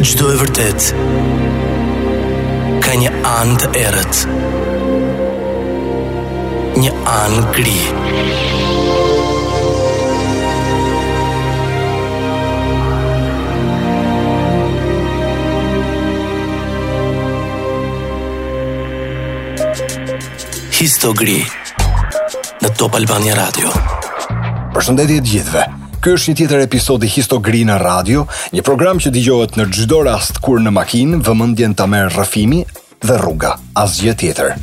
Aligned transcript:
Gjdo 0.00 0.30
e 0.32 0.36
vërtet 0.40 0.84
Ka 2.80 2.94
një 2.96 3.10
anë 3.28 3.56
të 3.60 3.68
erët 3.80 4.20
Një 6.80 6.92
anë 7.12 7.42
gri 7.56 7.74
Histogri 20.80 21.36
Në 22.64 22.72
Top 22.80 22.96
Albania 22.96 23.36
Radio 23.42 23.68
Përshëndetje 24.72 25.20
të 25.20 25.28
gjithëve. 25.34 25.66
Ky 26.00 26.14
është 26.16 26.30
një 26.32 26.36
tjetër 26.40 26.62
episod 26.64 27.02
i 27.04 27.08
Histogri 27.12 27.58
në 27.68 27.74
radio, 27.82 28.22
një 28.56 28.62
program 28.64 28.96
që 29.04 29.10
dëgjohet 29.12 29.58
në 29.60 29.66
çdo 29.76 29.98
rast 30.06 30.38
kur 30.40 30.56
në 30.64 30.70
makinë 30.72 31.18
vëmendjen 31.26 31.74
ta 31.76 31.84
merr 31.92 32.08
rrëfimi 32.14 32.60
dhe 33.04 33.16
rruga, 33.20 33.50
asgjë 33.76 34.14
tjetër. 34.22 34.54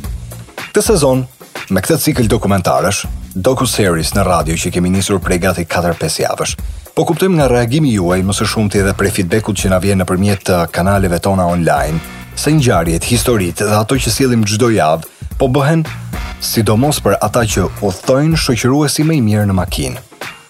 Këtë 0.58 0.82
sezon 0.88 1.22
me 1.70 1.78
këtë 1.84 2.00
cikël 2.08 2.26
dokumentarësh, 2.32 3.04
docu 3.38 3.68
series 3.70 4.10
në 4.18 4.26
radio 4.26 4.58
që 4.64 4.72
kemi 4.74 4.90
nisur 4.96 5.22
prej 5.22 5.38
gati 5.46 5.66
4-5 5.76 6.18
javësh. 6.24 6.56
Po 6.98 7.06
kuptojmë 7.06 7.38
nga 7.38 7.46
reagimi 7.54 7.94
juaj 7.94 8.18
më 8.26 8.34
së 8.40 8.50
shumti 8.56 8.82
edhe 8.82 8.98
prej 8.98 9.14
feedbackut 9.20 9.62
që 9.62 9.70
na 9.70 9.78
vjen 9.84 10.02
nëpërmjet 10.02 10.50
uh, 10.56 10.66
kanaleve 10.74 11.22
tona 11.22 11.46
online, 11.54 12.02
se 12.34 12.50
ngjarjet, 12.58 13.06
historitë 13.12 13.70
dhe 13.70 13.78
ato 13.78 13.94
që 13.94 14.10
sjellim 14.16 14.42
çdo 14.42 14.74
javë 14.74 15.38
po 15.38 15.46
bëhen 15.54 15.86
sidomos 16.42 16.98
për 17.06 17.14
ata 17.22 17.46
që 17.46 17.70
udhtojnë 17.86 18.42
shoqëruesi 18.42 19.06
më 19.06 19.20
i 19.22 19.26
mirë 19.30 19.46
në 19.52 19.56
makinë. 19.62 20.06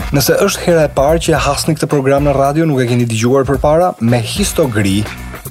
Nëse 0.09 0.39
është 0.41 0.63
hera 0.65 0.87
e 0.87 0.89
parë 0.97 1.19
që 1.21 1.33
e 1.37 1.39
hasni 1.45 1.75
këtë 1.77 1.87
program 1.93 2.23
në 2.25 2.33
radio, 2.33 2.65
nuk 2.65 2.79
e 2.81 2.87
keni 2.89 3.05
dëgjuar 3.11 3.43
përpara, 3.45 3.91
me 4.09 4.17
histogri, 4.25 5.03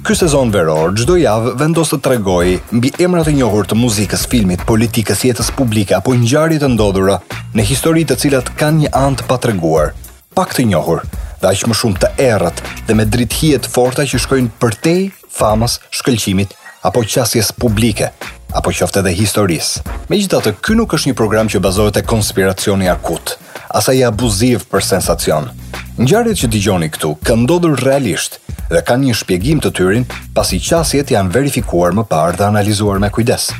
ky 0.02 0.16
sezon 0.18 0.50
veror 0.50 0.96
çdo 0.98 1.14
javë 1.14 1.52
vendos 1.60 1.92
të 1.94 1.98
tregojë 2.02 2.56
mbi 2.74 2.90
emrat 3.06 3.30
e 3.30 3.36
njohur 3.36 3.68
të 3.70 3.78
muzikës, 3.78 4.24
filmit, 4.32 4.64
politikës, 4.66 5.22
jetës 5.28 5.52
publike 5.54 5.94
apo 6.00 6.10
ngjarje 6.18 6.58
të 6.64 6.72
ndodhura 6.72 7.20
në 7.54 7.68
histori 7.70 8.02
të 8.08 8.16
cilat 8.24 8.50
kanë 8.58 8.82
një 8.82 8.90
anë 8.98 9.20
të 9.20 9.28
patreguar, 9.30 9.92
pak 10.34 10.56
të 10.58 10.66
njohur 10.72 11.04
dhe 11.38 11.52
aq 11.52 11.62
më 11.70 11.76
shumë 11.78 12.02
të 12.02 12.10
errët 12.26 12.64
dhe 12.88 12.96
me 12.98 13.06
drithije 13.06 13.62
të 13.62 13.70
forta 13.76 14.08
që 14.10 14.18
shkojnë 14.26 14.56
përtej 14.58 15.02
famës, 15.38 15.78
shkëlqimit 16.00 16.58
apo 16.88 17.04
qasjes 17.06 17.54
publike, 17.54 18.10
apo 18.58 18.74
qoftë 18.74 19.04
edhe 19.04 19.14
historisë. 19.22 19.86
Megjithatë, 20.10 20.56
ky 20.64 20.74
nuk 20.74 20.98
është 20.98 21.12
një 21.12 21.20
program 21.20 21.46
që 21.52 21.60
bazohet 21.62 22.00
te 22.00 22.08
konspiracioni 22.14 22.90
akut 22.90 23.36
asaj 23.68 24.00
abuziv 24.08 24.64
për 24.72 24.84
sensacion. 24.84 25.50
Ngjarjet 25.98 26.40
që 26.42 26.48
dëgjoni 26.54 26.88
këtu 26.94 27.14
kanë 27.26 27.44
ndodhur 27.44 27.80
realisht 27.84 28.38
dhe 28.70 28.82
kanë 28.86 29.08
një 29.10 29.16
shpjegim 29.22 29.60
të 29.62 29.72
tyrin 29.76 30.06
pasi 30.36 30.60
qasjet 30.62 31.10
janë 31.12 31.32
verifikuar 31.34 31.94
më 31.96 32.06
parë 32.10 32.38
dhe 32.38 32.46
analizuar 32.48 33.00
me 33.02 33.10
kujdes. 33.14 33.50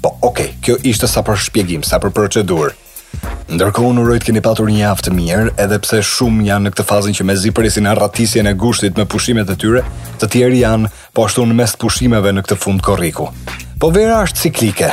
Po, 0.00 0.14
ok, 0.26 0.44
kjo 0.64 0.78
ishte 0.90 1.08
sa 1.10 1.24
për 1.26 1.36
shpjegim, 1.48 1.82
sa 1.84 1.98
për 2.00 2.14
procedurë. 2.16 2.72
Ndërkohë 3.50 3.98
uroj 4.04 4.20
të 4.22 4.28
keni 4.30 4.40
patur 4.44 4.68
një 4.70 4.84
javë 4.84 5.04
të 5.08 5.12
mirë, 5.16 5.50
edhe 5.60 5.80
pse 5.82 5.98
shumë 6.06 6.44
janë 6.46 6.66
në 6.66 6.70
këtë 6.72 6.84
fazën 6.86 7.16
që 7.18 7.26
mezi 7.26 7.50
presin 7.52 7.88
arratisjen 7.90 8.46
e 8.46 8.54
gushtit 8.54 8.96
me 9.00 9.04
pushimet 9.10 9.50
e 9.50 9.56
tyre, 9.58 9.82
të 10.22 10.28
tjerë 10.36 10.60
janë 10.60 10.90
po 11.12 11.26
ashtu 11.26 11.44
në 11.50 11.56
mes 11.58 11.74
të 11.74 11.80
pushimeve 11.82 12.32
në 12.36 12.44
këtë 12.46 12.58
fund 12.62 12.84
korriku. 12.86 13.26
Po 13.82 13.90
vera 13.90 14.20
është 14.22 14.44
ciklike, 14.46 14.92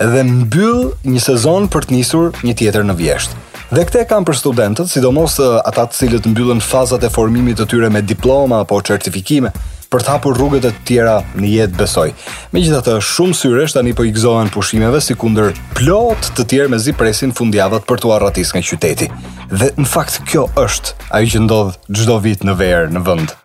dhe 0.00 0.24
mbyll 0.24 0.88
një 1.12 1.22
sezon 1.28 1.68
për 1.68 1.90
të 1.90 1.98
nisur 1.98 2.32
një 2.48 2.56
tjetër 2.62 2.88
në 2.88 2.96
vjeshtë. 3.04 3.44
Dhe 3.70 3.84
këtë 3.86 4.00
kanë 4.10 4.26
për 4.26 4.34
studentët, 4.34 4.88
sidomos 4.90 5.36
ata 5.38 5.84
të 5.86 5.94
cilët 5.94 6.24
mbyllën 6.26 6.58
fazat 6.58 7.04
e 7.06 7.10
formimit 7.14 7.60
të 7.60 7.68
tyre 7.70 7.90
me 7.94 8.00
diploma 8.02 8.64
apo 8.64 8.80
certifikime 8.82 9.52
për 9.94 10.02
të 10.02 10.10
hapur 10.10 10.34
rrugët 10.34 10.64
e 10.66 10.72
tjera 10.88 11.12
në 11.38 11.50
jetë 11.52 11.78
besoj. 11.78 12.08
Me 12.50 12.62
shumë 13.06 13.36
syresht, 13.38 13.76
tani 13.78 13.94
po 13.94 14.02
i 14.02 14.10
gëzohen 14.16 14.50
pushimeve 14.50 14.98
si 14.98 15.14
kunder 15.14 15.52
plot 15.78 16.32
të 16.34 16.46
tjerë 16.50 16.72
me 16.74 16.82
presin 16.98 17.30
fundjavët 17.30 17.86
për 17.86 18.00
të 18.02 18.10
arratis 18.16 18.50
nga 18.56 18.62
qyteti. 18.66 19.06
Dhe 19.54 19.70
në 19.78 19.86
fakt 19.86 20.18
kjo 20.26 20.48
është 20.58 20.98
ajo 21.20 21.30
që 21.36 21.42
ndodhë 21.44 21.76
gjdo 22.00 22.18
vit 22.26 22.42
në 22.42 22.56
verë 22.58 22.90
në 22.90 23.04
vënd. 23.06 23.36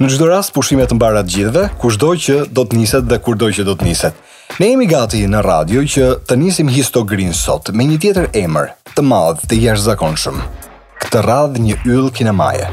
Në 0.00 0.10
gjdo 0.14 0.32
rast 0.32 0.54
pushimet 0.56 0.88
në 0.88 0.96
barat 1.02 1.28
gjithve, 1.28 1.68
kushdoj 1.82 2.14
që 2.16 2.38
do 2.56 2.64
të 2.64 2.78
niset 2.80 3.04
dhe 3.10 3.20
kurdo 3.20 3.52
që 3.52 3.68
do 3.68 3.76
të 3.76 3.90
niset. 3.92 4.27
Ne 4.58 4.72
jemi 4.74 4.88
gati 4.90 5.20
në 5.30 5.38
radio 5.46 5.84
që 5.86 6.06
të 6.26 6.34
nisim 6.40 6.66
histogrin 6.74 7.30
sot 7.40 7.68
me 7.78 7.84
një 7.86 7.98
tjetër 8.02 8.24
emër, 8.40 8.72
të 8.96 9.04
madh, 9.06 9.44
të 9.46 9.54
jashtëzakonshëm. 9.54 10.40
Këtë 11.04 11.20
radh 11.28 11.60
një 11.62 11.76
yll 11.92 12.08
kinemaje. 12.10 12.66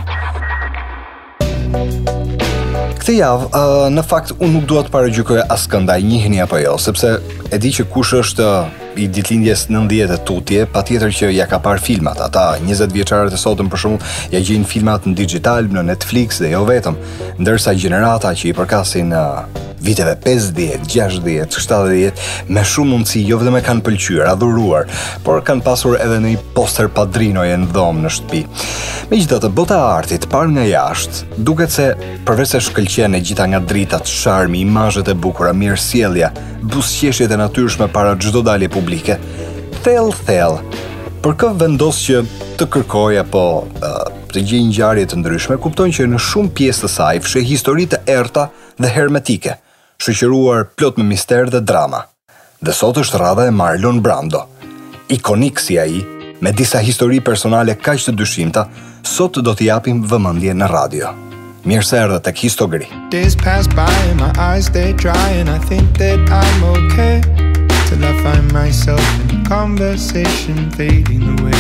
Këtë 2.98 3.16
javë, 3.20 3.62
në 4.00 4.06
fakt 4.10 4.34
unë 4.40 4.52
nuk 4.56 4.66
dua 4.72 4.82
të 4.88 4.96
paraqyjoj 4.96 5.46
askënd 5.58 5.94
ai 5.94 6.00
njihni 6.10 6.42
apo 6.48 6.58
jo, 6.64 6.74
sepse 6.88 7.20
e 7.54 7.62
di 7.62 7.76
që 7.78 7.86
kush 7.94 8.16
është 8.24 8.50
i 8.98 9.08
ditëlindjes 9.12 9.68
90 9.70 10.14
e 10.16 10.20
tutje, 10.24 10.64
patjetër 10.72 11.12
që 11.18 11.32
ja 11.36 11.48
ka 11.50 11.60
parë 11.64 11.84
filmat. 11.84 12.20
Ata 12.28 12.46
20 12.62 12.94
vjeçarët 12.96 13.36
e 13.36 13.40
sotëm 13.40 13.68
për 13.72 13.82
shkakun 13.82 14.34
ja 14.34 14.40
gjejnë 14.42 14.70
filmat 14.70 15.08
në 15.10 15.16
digital, 15.20 15.68
në 15.72 15.84
Netflix 15.90 16.40
dhe 16.44 16.54
jo 16.54 16.64
vetëm, 16.68 16.98
ndërsa 17.44 17.74
gjenerata 17.76 18.32
që 18.38 18.50
i 18.50 18.54
përkasin 18.58 19.12
uh, 19.16 19.44
viteve 19.86 20.16
50, 20.24 20.88
60, 20.88 21.58
70 21.66 22.54
me 22.56 22.64
shumë 22.66 22.94
mundësi 22.96 23.26
jo 23.28 23.38
vetëm 23.42 23.60
e 23.60 23.64
kanë 23.68 23.84
pëlqyer, 23.90 24.24
adhuruar, 24.32 24.88
por 25.28 25.44
kanë 25.46 25.66
pasur 25.66 25.98
edhe 26.02 26.18
një 26.24 26.36
poster 26.56 26.88
padrinoje 26.96 27.60
në 27.62 27.70
dhomë 27.76 28.06
në 28.08 28.14
shtëpi. 28.18 28.44
Megjithatë, 29.12 29.52
bota 29.54 29.78
e 29.78 29.94
artit 30.00 30.30
parë 30.32 30.54
nga 30.56 30.64
jashtë, 30.70 31.36
duket 31.46 31.70
se 31.76 31.92
përveç 32.26 32.56
se 32.56 32.64
shkëlqen 32.72 33.20
e 33.20 33.22
gjitha 33.22 33.46
nga 33.52 33.62
drita, 33.62 34.00
charmi, 34.10 34.64
imazhet 34.66 35.12
e 35.12 35.14
bukura, 35.14 35.52
mirësjellja, 35.54 36.32
buzëqeshjet 36.66 37.30
e 37.30 37.38
natyrshme 37.38 37.92
para 37.94 38.16
çdo 38.18 38.42
dalje 38.46 38.70
publike, 38.86 39.18
thell 39.84 40.14
thell. 40.26 40.60
Për 41.26 41.34
këvë 41.42 41.58
vendos 41.64 41.98
që 42.06 42.20
të 42.60 42.68
kërkoj 42.70 43.16
apo 43.24 43.42
të 44.36 44.44
gjej 44.46 44.62
ngjarje 44.70 45.08
të 45.10 45.18
ndryshme, 45.24 45.56
kupton 45.64 45.94
që 45.96 46.06
në 46.12 46.20
shumë 46.22 46.52
pjesë 46.58 46.86
të 46.86 46.90
saj 46.94 47.16
fshi 47.24 47.42
histori 47.50 47.88
të 47.90 48.04
errta 48.14 48.48
dhe 48.78 48.90
hermetike, 48.94 49.56
shoqëruar 50.04 50.68
plot 50.78 51.00
me 51.02 51.06
mister 51.10 51.50
dhe 51.50 51.64
drama. 51.66 52.04
Dhe 52.62 52.74
sot 52.76 53.00
është 53.02 53.22
rada 53.24 53.48
e 53.50 53.54
Marlon 53.56 54.02
Brando. 54.06 54.44
Ikonik 55.12 55.60
si 55.62 55.80
ai, 55.82 56.04
me 56.42 56.52
disa 56.54 56.82
histori 56.84 57.22
personale 57.26 57.78
kaq 57.78 58.04
të 58.06 58.14
dyshimta, 58.22 58.68
sot 59.06 59.40
do 59.42 59.56
t'i 59.58 59.70
japim 59.72 60.04
vëmendje 60.06 60.54
në 60.62 60.70
radio. 60.72 61.14
Mirë 61.66 61.86
se 61.88 61.98
erdhët 62.04 62.28
tek 62.28 62.44
Histogri. 62.44 62.86
Days 63.10 63.34
pass 63.42 63.66
by 63.68 63.90
and 64.12 64.20
my 64.22 64.30
eyes 64.52 64.68
stay 64.70 64.94
dry 64.94 65.24
and 65.42 65.50
I 65.50 65.58
think 65.66 65.98
that 65.98 66.22
I'm 66.30 66.64
okay. 66.78 67.45
till 67.96 68.04
I 68.06 68.14
find 68.22 68.52
myself 68.52 69.02
in 69.30 69.40
a 69.42 69.46
conversation 69.48 70.70
fading 70.72 71.24
away. 71.40 71.60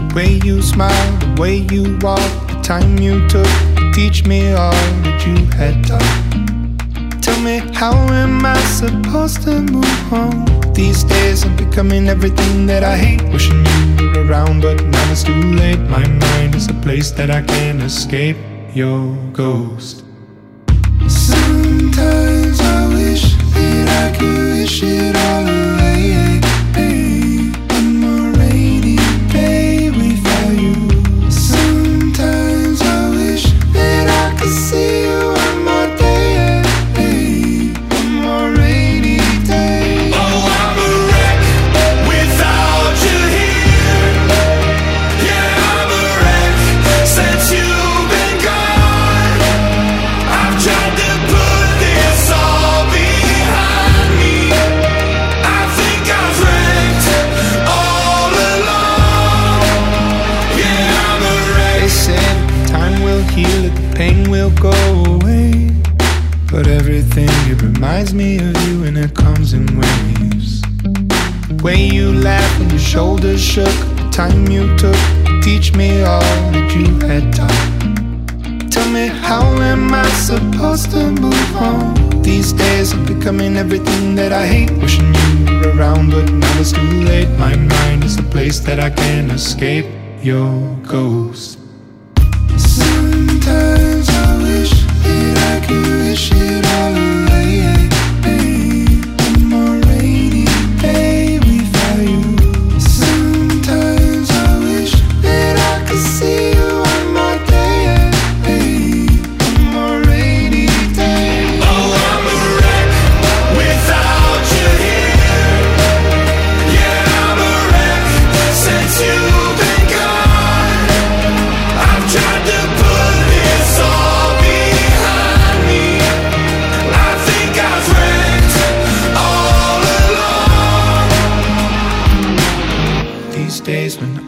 The 0.00 0.12
way 0.14 0.30
you 0.46 0.60
smile, 0.62 1.10
the 1.20 1.30
way 1.40 1.56
you 1.74 1.96
walk, 2.02 2.30
the 2.50 2.60
time 2.62 2.98
you 2.98 3.14
took 3.28 3.46
to 3.78 3.92
teach 3.94 4.24
me 4.26 4.52
all 4.52 4.78
that 5.04 5.20
you 5.26 5.36
had 5.60 5.76
taught. 5.86 7.22
Tell 7.22 7.38
me, 7.40 7.54
how 7.80 7.94
am 8.22 8.44
I 8.44 8.58
supposed 8.82 9.42
to 9.44 9.60
move 9.62 10.12
on? 10.12 10.34
These 10.74 11.04
days 11.04 11.44
I'm 11.44 11.56
becoming 11.56 12.08
everything 12.08 12.66
that 12.66 12.82
I 12.84 12.96
hate. 12.96 13.22
Wishing 13.32 13.64
you 13.98 14.10
were 14.10 14.24
around, 14.26 14.60
but 14.62 14.82
now 14.84 15.10
it's 15.12 15.22
too 15.24 15.34
late. 15.60 15.80
My 15.96 16.06
mind 16.06 16.54
is 16.54 16.68
a 16.68 16.74
place 16.86 17.10
that 17.12 17.30
I 17.30 17.40
can't 17.42 17.82
escape. 17.82 18.36
Your 18.74 19.16
ghost. 19.32 20.05
I 23.98 24.12
could 24.12 24.38
wish 24.50 24.82
it 24.82 25.16
all 25.16 25.48
away 25.48 25.85
time 74.16 74.48
you 74.48 74.64
took 74.78 74.96
Teach 75.44 75.74
me 75.74 76.00
all 76.02 76.24
that 76.54 76.68
you 76.74 76.88
had 77.08 77.24
taught 77.38 77.66
Tell 78.72 78.88
me 78.90 79.08
how 79.08 79.44
am 79.72 79.92
I 79.92 80.08
supposed 80.28 80.90
to 80.92 81.10
move 81.10 81.56
on 81.56 81.94
These 82.22 82.54
days 82.54 82.94
I'm 82.94 83.04
becoming 83.04 83.58
everything 83.58 84.14
that 84.14 84.32
I 84.32 84.46
hate 84.46 84.70
Wishing 84.80 85.12
you 85.14 85.36
were 85.58 85.72
around 85.76 86.10
but 86.12 86.26
now 86.32 86.52
it's 86.60 86.72
too 86.72 86.94
late 87.12 87.28
My 87.38 87.54
mind 87.56 88.04
is 88.04 88.16
a 88.18 88.22
place 88.34 88.58
that 88.60 88.80
I 88.80 88.88
can't 88.88 89.30
escape 89.32 89.84
Your 90.22 90.58
ghost 90.82 91.55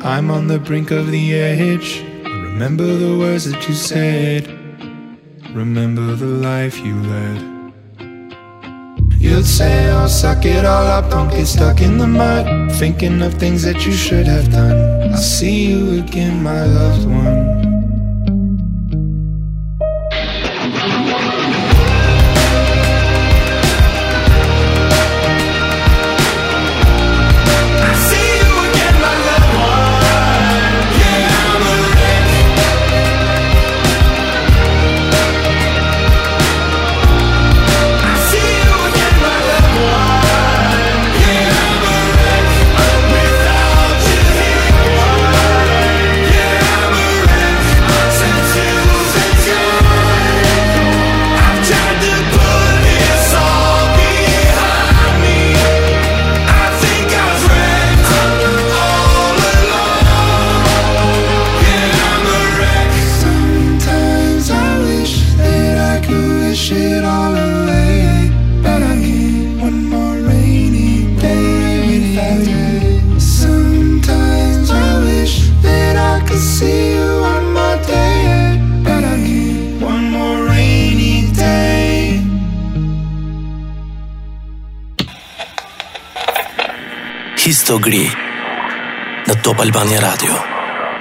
I'm 0.09 0.31
on 0.31 0.47
the 0.47 0.59
brink 0.59 0.91
of 0.91 1.11
the 1.11 1.35
edge. 1.35 2.03
Remember 2.25 2.87
the 2.87 3.19
words 3.19 3.45
that 3.45 3.69
you 3.69 3.75
said. 3.75 4.49
Remember 5.53 6.15
the 6.15 6.25
life 6.25 6.79
you 6.81 6.95
led. 7.13 7.43
You'd 9.21 9.45
say, 9.45 9.91
Oh, 9.93 10.07
suck 10.07 10.47
it 10.47 10.65
all 10.65 10.87
up, 10.87 11.11
don't 11.11 11.29
get 11.29 11.45
stuck 11.45 11.83
in 11.83 11.99
the 11.99 12.07
mud. 12.07 12.73
Thinking 12.77 13.21
of 13.21 13.35
things 13.35 13.63
that 13.65 13.85
you 13.85 13.93
should 13.93 14.27
have 14.27 14.51
done. 14.51 15.11
I'll 15.13 15.19
see 15.19 15.67
you 15.67 15.99
again, 16.03 16.43
my 16.43 16.65
loved 16.65 17.05
one. 17.07 17.78
Kristo 87.69 87.85
Gri 87.85 88.09
në 89.29 89.35
Top 89.45 89.59
Albani 89.61 89.99
Radio. 90.01 90.33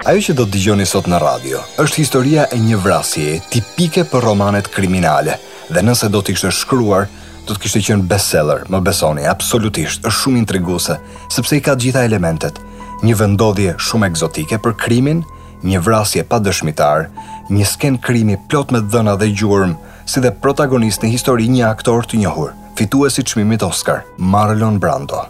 Ajo 0.04 0.20
që 0.26 0.34
do 0.36 0.44
të 0.44 0.52
dëgjoni 0.58 0.84
sot 0.90 1.06
në 1.08 1.16
radio 1.24 1.62
është 1.80 2.02
historia 2.02 2.44
e 2.52 2.58
një 2.60 2.76
vrasje 2.84 3.38
tipike 3.54 4.04
për 4.12 4.26
romanet 4.26 4.68
kriminale 4.76 5.38
dhe 5.72 5.84
nëse 5.88 6.10
do 6.12 6.20
të 6.20 6.36
kishte 6.36 6.52
shkruar 6.52 7.06
do 7.48 7.54
të 7.56 7.64
kishte 7.64 7.80
qenë 7.88 8.04
bestseller, 8.12 8.66
më 8.68 8.82
besoni, 8.84 9.24
absolutisht, 9.32 10.02
është 10.04 10.16
shumë 10.18 10.42
intriguese 10.42 10.98
sepse 11.32 11.56
i 11.56 11.64
ka 11.64 11.78
të 11.78 11.86
gjitha 11.88 12.04
elementet. 12.10 12.60
Një 13.00 13.16
vendodhje 13.24 13.78
shumë 13.80 14.12
egzotike 14.12 14.60
për 14.68 14.76
krimin, 14.84 15.24
një 15.64 15.80
vrasje 15.88 16.28
pa 16.28 16.42
dëshmitar, 16.44 17.08
një 17.48 17.64
sken 17.74 18.02
krimi 18.04 18.36
plot 18.52 18.76
me 18.76 18.84
dhëna 18.84 19.16
dhe 19.24 19.32
gjurëm, 19.32 19.80
si 20.04 20.20
dhe 20.20 20.36
protagonist 20.44 21.00
në 21.08 21.16
histori 21.16 21.48
një 21.48 21.64
aktor 21.72 22.04
të 22.04 22.20
njohur, 22.26 22.52
fitu 22.76 23.08
e 23.08 23.14
si 23.16 23.24
qmimit 23.24 23.64
Oscar, 23.64 24.02
Marlon 24.20 24.84
Brando. 24.84 25.30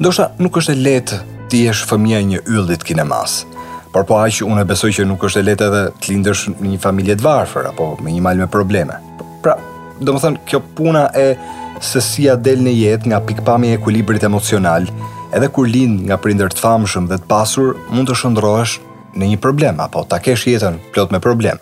Ndoshta 0.00 0.30
nuk 0.40 0.54
është 0.56 0.72
e 0.72 0.78
letë 0.80 1.16
ti 1.52 1.64
jesh 1.66 1.82
fëmija 1.84 2.22
një 2.24 2.38
yllit 2.48 2.84
kinemas. 2.86 3.42
Por 3.92 4.06
po 4.08 4.16
aq 4.24 4.38
unë 4.46 4.62
besoj 4.70 4.88
që 4.96 5.04
nuk 5.08 5.26
është 5.28 5.42
e 5.42 5.46
letë 5.50 5.66
edhe 5.68 5.82
të 6.00 6.10
lindësh 6.14 6.44
në 6.62 6.70
një 6.70 6.78
familje 6.80 7.16
të 7.20 7.26
varfër 7.26 7.68
apo 7.74 7.90
me 8.00 8.14
një 8.14 8.22
mal 8.24 8.40
me 8.40 8.46
probleme. 8.48 8.96
Pra, 9.44 9.58
domethënë 10.00 10.40
kjo 10.48 10.62
puna 10.78 11.04
e 11.12 11.26
se 11.84 12.00
si 12.00 12.24
del 12.40 12.62
në 12.64 12.72
jetë 12.78 13.10
nga 13.12 13.20
pikpamja 13.26 13.74
e 13.76 13.80
ekuilibrit 13.82 14.24
emocional, 14.24 14.88
edhe 15.34 15.50
kur 15.52 15.68
lind 15.68 16.06
nga 16.08 16.16
prindër 16.16 16.56
të 16.56 16.62
famshëm 16.64 17.10
dhe 17.12 17.20
të 17.22 17.28
pasur, 17.28 17.74
mund 17.92 18.08
të 18.08 18.16
shëndrohesh 18.22 18.78
në 19.18 19.28
një 19.34 19.42
problem 19.44 19.80
apo 19.84 20.06
ta 20.08 20.22
kesh 20.24 20.48
jetën 20.54 20.80
plot 20.96 21.12
me 21.12 21.20
probleme. 21.20 21.60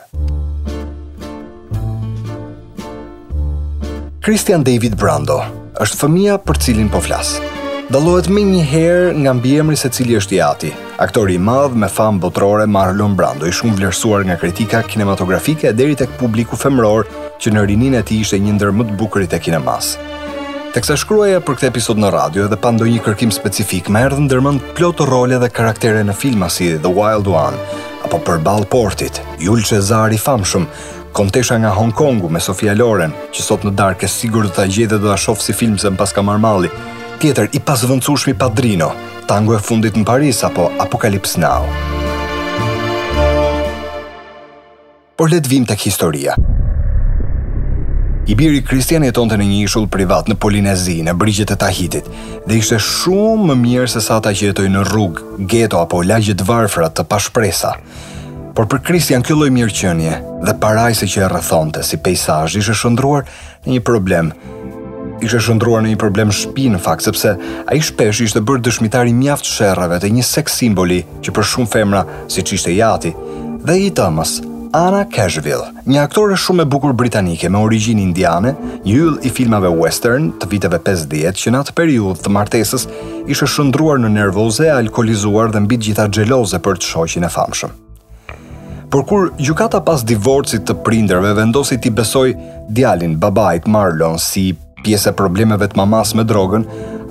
Christian 4.22 4.62
David 4.62 4.94
Brando 5.00 5.42
është 5.82 6.04
fëmia 6.04 6.38
për 6.44 6.60
cilin 6.68 6.92
po 6.92 7.00
flasë. 7.02 7.58
Dalohet 7.90 8.28
me 8.30 8.44
një 8.46 8.60
herë 8.70 9.06
nga 9.18 9.32
mbiemri 9.34 9.74
se 9.74 9.88
cili 9.90 10.14
është 10.14 10.34
i 10.36 10.38
ati. 10.46 10.68
Aktori 11.02 11.34
i 11.34 11.40
madh 11.42 11.74
me 11.74 11.88
famë 11.90 12.20
botërore 12.22 12.66
Marlon 12.70 13.16
Brando 13.18 13.48
i 13.48 13.54
shumë 13.56 13.74
vlerësuar 13.80 14.22
nga 14.28 14.36
kritika 14.38 14.82
kinematografike 14.86 15.66
e 15.66 15.72
deri 15.74 15.96
tek 15.98 16.12
publiku 16.20 16.54
femror, 16.60 17.08
që 17.42 17.50
në 17.50 17.64
rininë 17.70 17.98
e 17.98 18.02
tij 18.06 18.20
ishte 18.22 18.38
një 18.44 18.54
ndër 18.60 18.70
më 18.78 18.86
të 18.92 18.98
bukurit 19.00 19.34
e 19.34 19.40
kinemas. 19.42 19.88
Teksa 20.76 20.94
shkruaja 21.02 21.40
për 21.42 21.58
këtë 21.58 21.68
episod 21.72 21.98
në 21.98 22.12
radio 22.14 22.46
dhe 22.52 22.60
pa 22.62 22.70
ndonjë 22.76 23.02
kërkim 23.08 23.34
specifik, 23.34 23.90
më 23.90 24.04
erdhën 24.06 24.28
ndërmend 24.30 24.70
plot 24.78 25.02
role 25.10 25.42
dhe 25.42 25.50
karaktere 25.50 26.06
në 26.06 26.14
filma 26.14 26.46
si 26.46 26.70
The 26.86 26.94
Wild 26.94 27.26
One 27.26 27.58
apo 28.06 28.22
për 28.22 28.38
Ball 28.46 28.68
Portit, 28.70 29.18
Jul 29.42 29.66
Cezar 29.66 30.14
i 30.14 30.18
famshëm, 30.22 30.70
Kontesha 31.12 31.56
nga 31.58 31.74
Hong 31.74 31.90
Kongu 31.92 32.28
me 32.30 32.38
Sofia 32.40 32.70
Loren, 32.78 33.10
që 33.34 33.42
sot 33.50 33.66
në 33.66 33.74
darkë 33.82 34.06
sigurt 34.08 34.46
do 34.46 34.54
ta 34.60 34.68
gjejë 34.70 34.94
dhe 34.94 35.02
do 35.02 35.10
ta 35.10 35.16
shoh 35.18 35.42
si 35.42 35.52
film 35.52 35.74
se 35.76 35.90
mpas 35.90 36.14
ka 36.14 36.22
tjetër 37.20 37.50
i 37.56 37.60
pasvëndësushmi 37.60 38.32
Padrino, 38.38 38.88
tango 39.28 39.52
e 39.56 39.60
fundit 39.62 39.96
në 40.00 40.06
Paris 40.08 40.40
apo 40.46 40.70
Apokalips 40.80 41.36
Now. 41.40 41.60
Por 45.20 45.28
letë 45.28 45.50
vim 45.52 45.66
të 45.68 45.76
këhistoria. 45.76 46.36
Ibiri 48.30 48.62
Kristian 48.64 49.04
jeton 49.04 49.28
të 49.28 49.36
në 49.40 49.46
një 49.50 49.58
ishull 49.66 49.88
privat 49.92 50.28
në 50.30 50.36
Polinezi, 50.40 51.00
në 51.04 51.12
brigjet 51.18 51.52
e 51.52 51.56
Tahitit, 51.60 52.08
dhe 52.48 52.56
ishte 52.60 52.78
shumë 52.80 53.50
më 53.50 53.56
mirë 53.64 53.90
se 53.90 54.02
sa 54.04 54.16
ta 54.24 54.32
gjetoj 54.32 54.68
në 54.70 54.84
rrug, 54.88 55.20
geto 55.50 55.80
apo 55.82 56.00
lagjet 56.06 56.40
varfrat 56.46 56.96
të 56.96 57.04
pashpresa. 57.10 57.74
Por 58.56 58.66
për 58.70 58.80
Kristian 58.86 59.24
kylloj 59.26 59.50
mirë 59.56 59.76
qënje 59.82 60.14
dhe 60.46 60.56
paraj 60.62 60.94
se 61.02 61.08
që 61.10 61.26
e 61.26 61.28
rëthonte 61.34 61.84
si 61.86 62.00
pejsaj 62.00 62.56
ishe 62.60 62.74
shëndruar 62.76 63.28
një 63.66 63.82
problem 63.88 64.32
ishte 65.26 65.40
shëndruar 65.44 65.82
në 65.84 65.90
një 65.92 65.98
problem 66.00 66.30
shpi 66.34 66.68
në 66.72 66.80
fakt, 66.82 67.04
sepse 67.04 67.34
a 67.68 67.76
i 67.76 67.80
shpesh 67.84 68.22
ishte 68.24 68.40
bërë 68.46 68.62
dëshmitari 68.68 69.12
mjaftë 69.16 69.52
shërëve 69.56 69.98
të 70.00 70.10
një 70.16 70.22
seks 70.26 70.58
simboli 70.62 71.02
që 71.24 71.34
për 71.36 71.48
shumë 71.52 71.72
femra 71.74 72.04
si 72.30 72.44
që 72.46 72.54
ishte 72.56 72.76
jati, 72.76 73.12
dhe 73.66 73.76
i 73.76 73.90
tëmës, 73.96 74.38
Anna 74.80 75.00
Cashville, 75.10 75.66
një 75.90 75.98
aktore 76.04 76.36
shumë 76.38 76.62
e 76.62 76.68
bukur 76.72 76.92
britanike 76.94 77.48
me 77.50 77.58
origin 77.58 77.98
indiane, 77.98 78.52
një 78.84 78.94
yll 79.00 79.16
i 79.26 79.32
filmave 79.34 79.72
western 79.74 80.28
të 80.38 80.46
viteve 80.52 80.78
50 80.86 81.40
që 81.42 81.52
në 81.56 81.62
atë 81.64 81.74
periud 81.80 82.22
të 82.22 82.30
martesës 82.36 82.86
ishe 83.26 83.48
shëndruar 83.50 83.98
në 83.98 84.12
nervoze, 84.14 84.68
alkoholizuar 84.72 85.50
dhe 85.50 85.64
mbit 85.66 85.88
gjitha 85.88 86.06
gjeloze 86.14 86.62
për 86.62 86.78
të 86.78 86.90
shoqin 86.92 87.26
e 87.26 87.32
famshëm. 87.36 87.74
Por 88.90 89.04
kur 89.06 89.28
gjukata 89.38 89.82
pas 89.86 90.02
divorcit 90.06 90.64
të 90.66 90.78
prinderve 90.86 91.34
vendosi 91.38 91.78
t'i 91.82 91.90
besoj 91.94 92.28
djalin 92.74 93.18
babajt 93.22 93.66
Marlon 93.70 94.16
si 94.22 94.48
pjesë 94.84 95.10
e 95.12 95.16
problemeve 95.16 95.68
të 95.70 95.78
mamas 95.80 96.14
me 96.16 96.24
drogën, 96.26 96.64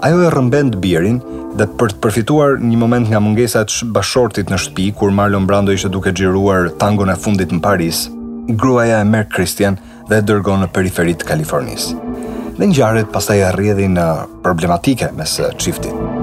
ajo 0.05 0.21
e 0.25 0.31
rrëmben 0.33 0.73
të 0.73 0.81
birin 0.83 1.19
dhe 1.59 1.67
për 1.79 1.93
të 1.95 2.01
përfituar 2.03 2.57
një 2.63 2.79
moment 2.81 3.09
nga 3.11 3.21
mungesa 3.23 3.65
të 3.67 3.89
bashortit 3.95 4.51
në 4.51 4.59
shtëpi 4.65 4.89
kur 4.99 5.13
Marlon 5.15 5.47
Brando 5.49 5.73
ishte 5.75 5.91
duke 5.95 6.13
xhiruar 6.15 6.71
tangon 6.81 7.13
e 7.13 7.17
fundit 7.23 7.53
në 7.53 7.61
Paris, 7.65 8.05
gruaja 8.49 9.01
e 9.03 9.09
merr 9.13 9.27
Christian 9.33 9.77
dhe 10.09 10.21
e 10.21 10.25
dërgon 10.29 10.63
në 10.63 10.71
periferi 10.73 11.15
të 11.17 11.29
Kalifornisë. 11.31 11.97
Dhe 12.59 12.71
ngjarët 12.73 13.13
pastaj 13.13 13.37
rrjedhin 13.55 13.95
në 13.95 14.07
uh, 14.25 14.37
problematike 14.43 15.13
mes 15.15 15.39
uh, 15.39 15.53
çiftit. 15.57 16.18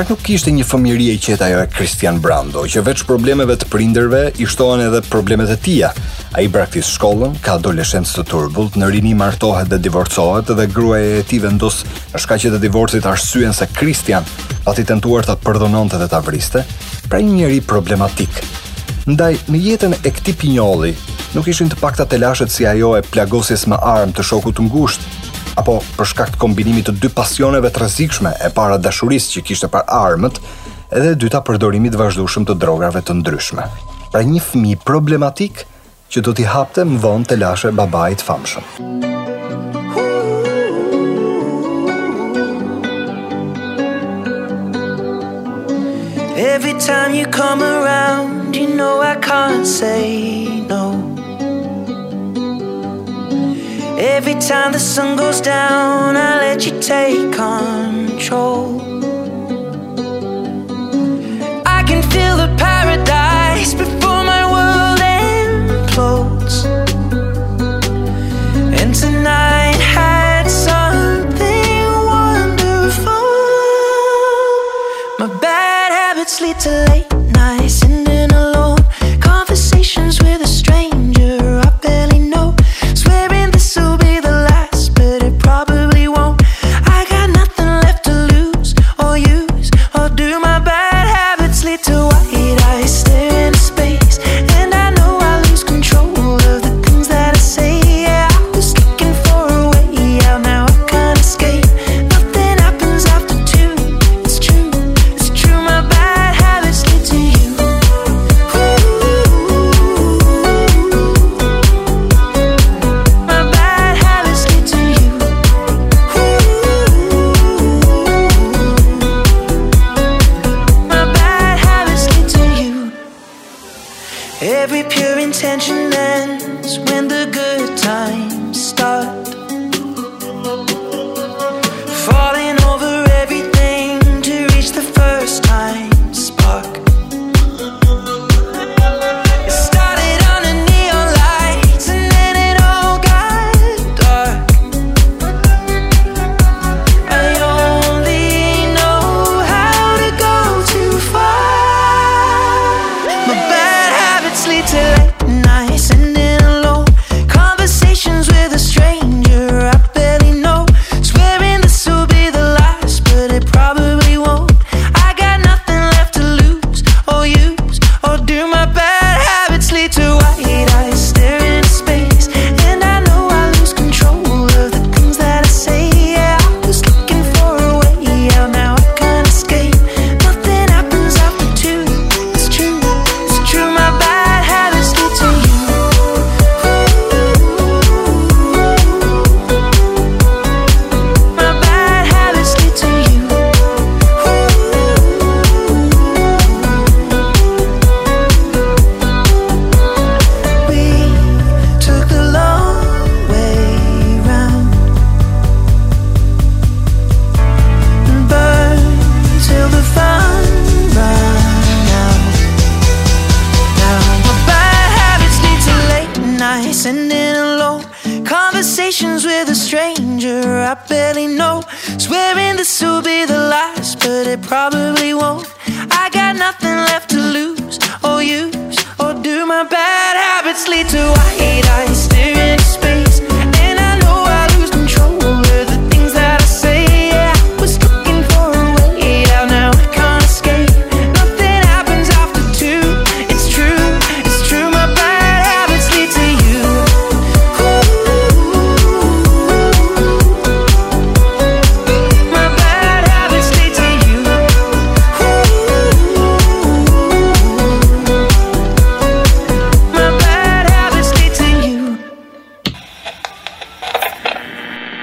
Pra 0.00 0.08
nuk 0.08 0.28
ishte 0.32 0.48
një 0.56 0.64
fëmijëri 0.64 1.06
e 1.12 1.16
qetë 1.20 1.44
ajo 1.44 1.56
e 1.60 1.68
Christian 1.74 2.22
Brando, 2.24 2.62
që 2.72 2.80
veç 2.86 3.02
problemeve 3.04 3.52
të 3.60 3.66
prindërve 3.68 4.20
i 4.40 4.46
shtohen 4.48 4.86
edhe 4.86 5.02
problemet 5.12 5.50
e 5.52 5.58
tija. 5.60 5.90
Ai 6.40 6.46
braktis 6.48 6.88
shkollën, 6.94 7.34
ka 7.44 7.58
adoleshencë 7.60 8.14
të 8.16 8.24
turbullt, 8.30 8.78
në 8.80 8.88
rini 8.94 9.12
martohet 9.18 9.68
dhe 9.68 9.76
divorcohet 9.84 10.54
dhe 10.56 10.64
gruaja 10.72 11.18
e 11.18 11.26
tij 11.28 11.42
vendos 11.44 11.82
në 12.14 12.22
shkaqe 12.24 12.54
të 12.54 12.62
divorcit 12.64 13.10
arsyen 13.12 13.52
se 13.52 13.68
Christian 13.76 14.24
pati 14.64 14.86
tentuar 14.88 15.28
ta 15.28 15.36
përdhononte 15.36 16.00
dhe 16.00 16.08
ta 16.14 16.22
vriste, 16.24 16.64
pra 17.12 17.20
një 17.20 17.36
njeri 17.42 17.60
problematik. 17.60 18.32
Ndaj, 19.04 19.34
në 19.52 19.64
jetën 19.68 19.98
e 20.00 20.08
këtij 20.16 20.38
pinjolli, 20.40 20.94
nuk 21.36 21.52
ishin 21.52 21.68
të 21.72 21.76
pakta 21.80 22.08
të 22.08 22.24
lashet 22.24 22.48
si 22.56 22.64
ajo 22.72 22.96
e 22.96 23.04
plagosjes 23.04 23.68
më 23.68 23.82
armë 23.92 24.16
të 24.16 24.24
shokut 24.32 24.56
të 24.60 24.70
ngushtë, 24.70 25.19
apo 25.60 25.76
për 25.98 26.08
shkak 26.12 26.30
të 26.34 26.38
kombinimit 26.40 26.86
të 26.88 26.94
dy 27.02 27.10
pasioneve 27.14 27.68
të 27.72 27.82
rrezikshme, 27.84 28.30
e 28.44 28.48
para 28.56 28.78
dashurisë 28.80 29.34
që 29.36 29.42
kishte 29.48 29.68
për 29.72 29.82
armët, 29.92 30.38
edhe 30.96 31.10
e 31.12 31.18
dyta 31.24 31.42
përdorimit 31.44 31.96
i 31.96 32.00
vazhdueshëm 32.00 32.46
të 32.48 32.56
drogave 32.64 33.02
të 33.04 33.16
ndryshme. 33.20 33.66
Pra 34.10 34.22
një 34.24 34.40
fëmijë 34.48 34.82
problematik 34.88 35.60
që 36.10 36.24
do 36.24 36.32
t'i 36.34 36.48
hapte 36.48 36.86
më 36.86 37.02
vonë 37.04 37.32
të 37.32 37.40
lashe 37.44 37.74
babait 37.76 38.24
famshëm. 38.24 38.76
Every 46.40 46.74
time 46.80 47.12
you 47.14 47.26
come 47.26 47.62
around, 47.62 48.56
you 48.56 48.66
know 48.74 49.02
I 49.02 49.14
can't 49.16 49.66
say 49.66 50.62
no. 50.68 51.09
Every 54.02 54.32
time 54.36 54.72
the 54.72 54.78
sun 54.78 55.18
goes 55.18 55.42
down, 55.42 56.16
I 56.16 56.38
let 56.38 56.64
you 56.64 56.80
take 56.80 57.34
control. 57.34 58.89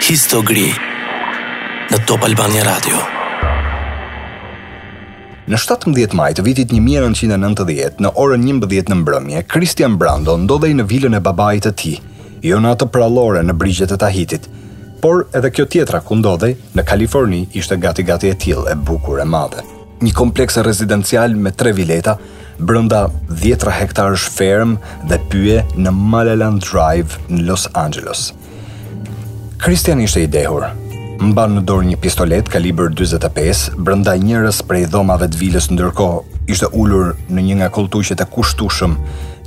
Histogri 0.08 0.70
në 1.92 1.98
Top 2.08 2.22
Albania 2.24 2.62
Radio. 2.64 3.02
Në 5.52 5.58
17 5.60 6.16
maj 6.16 6.30
të 6.38 6.46
vitit 6.48 6.72
1990, 6.72 7.98
në 8.00 8.14
orën 8.24 8.46
11:00 8.48 8.88
në 8.88 8.98
mbrëmje, 9.02 9.42
Christian 9.52 9.98
Brando 10.00 10.38
ndodhej 10.46 10.70
në 10.80 10.86
vilën 10.94 11.18
e 11.18 11.22
babait 11.28 11.68
të 11.68 11.74
tij, 11.82 11.98
jo 12.50 12.62
në 12.64 12.72
atë 12.78 12.88
prallore 12.96 13.44
në 13.44 13.58
brigjet 13.60 13.92
e 13.92 14.00
Tahitit, 14.06 14.48
por 15.04 15.26
edhe 15.36 15.52
kjo 15.52 15.68
tjetra 15.76 16.00
ku 16.08 16.16
ndodhej, 16.22 16.54
në 16.72 16.88
Kaliforni, 16.88 17.42
ishte 17.52 17.76
gati 17.84 18.08
gati 18.08 18.32
e 18.32 18.40
tillë 18.46 18.72
e 18.72 18.80
bukur 18.80 19.20
e 19.20 19.28
madhe. 19.28 19.68
Një 20.08 20.14
kompleks 20.16 20.62
rezidencial 20.70 21.36
me 21.36 21.52
3 21.52 21.76
vileta, 21.82 22.16
brenda 22.60 23.10
10 23.28 23.76
hektarësh 23.84 24.30
ferm 24.40 24.78
dhe 25.04 25.20
pyje 25.28 25.64
në 25.76 25.92
Malaland 25.92 26.64
Drive 26.64 27.20
në 27.28 27.44
Los 27.50 27.68
Angeles. 27.74 28.30
Kristian 29.58 30.00
ishte 30.02 30.22
i 30.22 30.30
dehur. 30.30 30.68
Mban 31.18 31.56
në 31.58 31.62
dorë 31.66 31.88
një 31.90 31.98
pistolet 32.02 32.50
kaliber 32.52 32.92
25, 32.94 33.72
brenda 33.82 34.14
njërës 34.22 34.60
prej 34.70 34.84
dhomave 34.94 35.26
të 35.34 35.40
vilës 35.40 35.68
ndërkohë 35.72 36.42
ishte 36.54 36.70
ulur 36.78 37.16
në 37.34 37.42
një 37.48 37.56
nga 37.64 37.72
kulltuqet 37.74 38.22
e 38.22 38.28
kushtueshëm, 38.36 38.94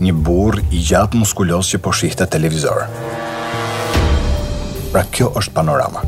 një 0.02 0.16
burr 0.26 0.58
i 0.74 0.82
gjatë 0.90 1.20
muskuloz 1.20 1.70
që 1.70 1.80
po 1.84 1.94
shihte 1.94 2.26
televizor. 2.26 2.82
Pra 4.90 5.06
kjo 5.14 5.30
është 5.38 5.54
panorama. 5.54 6.02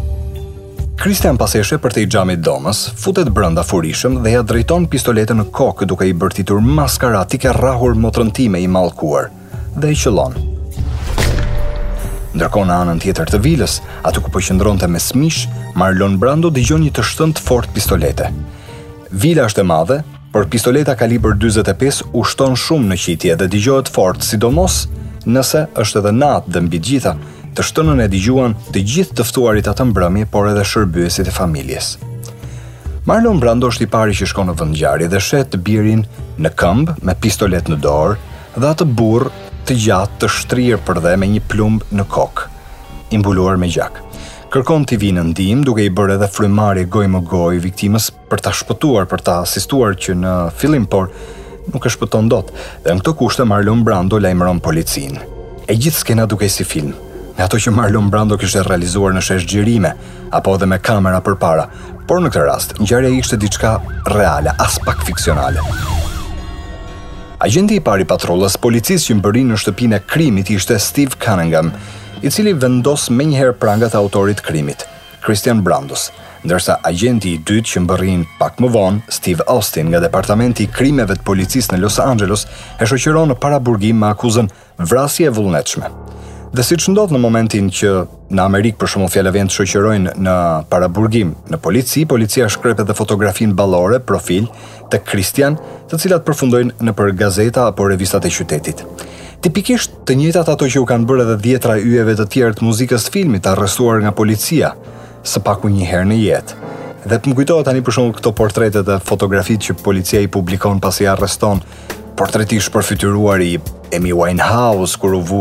Kristian 0.98 1.38
paseshe 1.38 1.78
për 1.82 1.94
të 1.94 2.02
i 2.04 2.08
gjamit 2.10 2.42
domës, 2.46 2.84
futet 2.98 3.30
brënda 3.34 3.62
furishëm 3.66 4.18
dhe 4.24 4.34
ja 4.34 4.42
drejton 4.42 4.90
pistoletën 4.90 5.38
në 5.44 5.48
kokë 5.54 5.86
duke 5.90 6.10
i 6.10 6.12
bërtitur 6.14 6.58
t'i 7.30 7.38
ka 7.42 7.52
rahur 7.54 7.94
motrëntime 7.94 8.58
i 8.60 8.66
malkuar 8.66 9.30
dhe 9.78 9.88
i 9.88 9.94
qëlonë. 9.98 10.51
Ndërkohë 12.32 12.64
në 12.68 12.76
anën 12.82 13.00
tjetër 13.02 13.28
të 13.28 13.38
vilës, 13.44 13.74
aty 14.08 14.22
ku 14.24 14.30
po 14.32 14.40
qëndronte 14.40 14.86
me 14.88 15.00
smish, 15.00 15.42
Marlon 15.76 16.14
Brando 16.20 16.48
dëgjon 16.48 16.80
një 16.86 16.92
të 16.96 17.02
shtënt 17.10 17.42
fort 17.44 17.68
pistolete. 17.76 18.30
Vila 19.20 19.44
është 19.50 19.60
e 19.60 19.66
madhe, 19.68 19.98
por 20.32 20.46
pistoleta 20.48 20.94
kaliber 20.96 21.34
45 21.36 22.00
ushton 22.22 22.56
shumë 22.56 22.88
në 22.88 22.98
qitje 23.02 23.34
dhe 23.36 23.50
dëgjohet 23.52 23.90
fort, 23.92 24.24
sidomos 24.24 24.86
nëse 25.28 25.66
është 25.82 26.00
edhe 26.00 26.14
natë 26.22 26.54
dhe 26.56 26.64
mbi 26.70 26.80
gjitha, 26.88 27.12
të 27.52 27.66
shtënën 27.68 28.00
e 28.00 28.08
dëgjuan 28.14 28.56
të 28.72 28.80
gjithë 28.94 29.18
tëftuarit 29.20 29.68
atë 29.68 29.88
mbrëmi, 29.90 30.24
por 30.32 30.48
edhe 30.54 30.64
shërbyesit 30.72 31.28
e 31.28 31.36
familjes. 31.36 31.98
Marlon 33.04 33.42
Brando 33.44 33.68
është 33.68 33.84
i 33.84 33.92
pari 33.92 34.16
që 34.16 34.32
shkon 34.32 34.48
në 34.48 34.56
vëndjari 34.62 35.10
dhe 35.12 35.20
shetë 35.20 35.60
birin 35.68 36.06
në 36.40 36.54
këmbë 36.56 36.96
me 37.04 37.18
pistolet 37.20 37.68
në 37.68 37.80
dorë 37.84 38.16
dhe 38.62 38.68
atë 38.72 38.88
burë 38.96 39.30
të 39.68 39.74
gjatë 39.86 40.18
të 40.22 40.28
shtrirë 40.40 40.78
për 40.86 40.98
dhe 41.04 41.10
me 41.22 41.26
një 41.34 41.42
plumb 41.50 41.84
në 41.94 42.02
kokë, 42.10 42.46
imbuluar 43.18 43.58
me 43.62 43.68
gjak. 43.70 44.00
Kërkon 44.52 44.82
t'i 44.88 44.98
vinë 45.00 45.22
ndim 45.30 45.62
duke 45.64 45.84
i 45.86 45.92
bërë 45.94 46.16
edhe 46.18 46.26
frymarje 46.32 46.88
gojë 46.92 47.12
më 47.14 47.20
gojë 47.30 47.60
viktimës 47.68 48.08
për 48.30 48.42
ta 48.44 48.50
shpëtuar, 48.56 49.06
për 49.08 49.22
ta 49.28 49.36
asistuar 49.44 49.94
që 49.96 50.16
në 50.24 50.32
fillim 50.58 50.84
por 50.90 51.08
nuk 51.72 51.86
e 51.88 51.92
shpëton 51.94 52.26
dot. 52.32 52.50
Dhe 52.84 52.92
në 52.96 53.00
këto 53.04 53.14
kushte 53.22 53.46
Marlon 53.48 53.84
Brando 53.86 54.18
lajmëron 54.20 54.60
policinë. 54.60 55.22
E 55.70 55.78
gjithë 55.78 56.02
skena 56.02 56.26
duke 56.28 56.50
si 56.52 56.66
film, 56.68 56.92
me 57.38 57.44
ato 57.46 57.56
që 57.62 57.72
Marlon 57.72 58.10
Brando 58.12 58.36
kishte 58.42 58.66
realizuar 58.66 59.14
në 59.16 59.22
shesh 59.24 59.46
gjirime, 59.48 59.94
apo 60.34 60.58
edhe 60.58 60.68
me 60.68 60.82
kamera 60.84 61.22
për 61.24 61.38
para, 61.46 61.68
por 62.10 62.20
në 62.20 62.34
këtë 62.34 62.46
rast, 62.50 62.76
njërja 62.82 63.14
ishte 63.22 63.38
diçka 63.40 63.78
reale, 64.10 64.52
as 64.60 64.80
pak 64.84 65.06
fikcionale. 65.06 66.01
Agenti 67.42 67.74
i 67.74 67.82
pari 67.82 68.04
patrullës 68.06 68.54
policisë 68.64 69.08
që 69.08 69.14
më 69.18 69.22
bërin 69.24 69.48
në 69.50 69.56
shtëpinë 69.58 69.96
e 69.96 70.02
krimit 70.12 70.50
ishte 70.54 70.76
Steve 70.78 71.16
Cunningham, 71.24 71.72
i 72.26 72.30
cili 72.30 72.52
vendos 72.64 73.08
me 73.10 73.26
njëherë 73.26 73.56
prangat 73.58 73.96
autorit 73.98 74.38
krimit, 74.46 74.84
Christian 75.24 75.58
Brandus, 75.66 76.12
ndërsa 76.46 76.76
agenti 76.90 77.32
i 77.34 77.40
dytë 77.48 77.72
që 77.72 77.82
më 77.82 77.90
bërin 77.90 78.22
pak 78.38 78.62
më 78.62 78.70
vonë, 78.76 79.02
Steve 79.18 79.42
Austin, 79.56 79.90
nga 79.90 79.98
departamenti 80.06 80.68
i 80.68 80.72
krimeve 80.76 81.18
të 81.18 81.26
policisë 81.32 81.74
në 81.74 81.82
Los 81.82 81.98
Angeles, 82.06 82.46
e 82.80 82.86
shoqëron 82.86 83.34
në 83.34 83.40
paraburgim 83.42 83.98
me 84.04 84.12
akuzën 84.14 84.46
vrasje 84.78 84.84
e 84.84 84.86
Vrasje 84.94 85.34
vullnetshme. 85.40 85.90
Dhe 86.52 86.60
si 86.60 86.76
që 86.76 86.92
ndodhë 86.92 87.14
në 87.16 87.18
momentin 87.22 87.68
që 87.72 87.90
në 88.36 88.42
Amerikë 88.44 88.76
për 88.82 88.90
shumë 88.92 89.06
fjallë 89.14 89.30
vjen 89.32 89.48
të 89.48 89.54
shoqërojnë 89.56 90.10
në 90.20 90.32
paraburgim 90.68 91.30
në 91.48 91.58
polici, 91.64 92.02
policia 92.04 92.44
shkrepe 92.52 92.84
dhe 92.84 92.96
fotografin 92.98 93.54
balore, 93.56 94.02
profil, 94.10 94.50
të 94.92 94.98
Kristian, 95.08 95.56
të 95.88 95.98
cilat 96.02 96.26
përfundojnë 96.28 96.76
në 96.84 96.94
për 96.98 97.14
gazeta 97.22 97.64
apo 97.70 97.86
revistat 97.88 98.28
e 98.28 98.32
qytetit. 98.36 98.84
Tipikisht 99.40 99.96
të 100.04 100.18
njëtat 100.20 100.52
ato 100.52 100.68
që 100.68 100.82
u 100.84 100.84
kanë 100.92 101.08
bërë 101.08 101.24
edhe 101.24 101.38
djetra 101.48 101.78
yjeve 101.80 102.18
të 102.20 102.28
tjerë 102.36 102.58
të 102.60 102.68
muzikës 102.68 103.08
të 103.08 103.14
filmit 103.16 103.48
arrestuar 103.48 104.04
nga 104.04 104.12
policia, 104.20 104.74
së 105.24 105.40
paku 105.48 105.72
një 105.72 105.88
herë 105.94 106.10
në 106.12 106.20
jetë. 106.20 106.60
Dhe 107.08 107.16
të 107.16 107.32
më 107.32 107.40
kujtohet 107.40 107.66
tani 107.70 107.80
për 107.82 107.96
shumë 107.96 108.12
këto 108.20 108.36
portretet 108.38 108.84
dhe 108.86 109.00
fotografit 109.10 109.64
që 109.70 109.80
policia 109.80 110.20
i 110.20 110.28
publikon 110.36 110.84
pasi 110.84 111.08
arreston 111.08 111.64
portreti 112.16 112.58
përfytyruar 112.72 113.40
i 113.44 113.54
Amy 113.96 114.12
Winehouse 114.16 114.98
kur 115.00 115.14
u 115.16 115.20
vu 115.26 115.38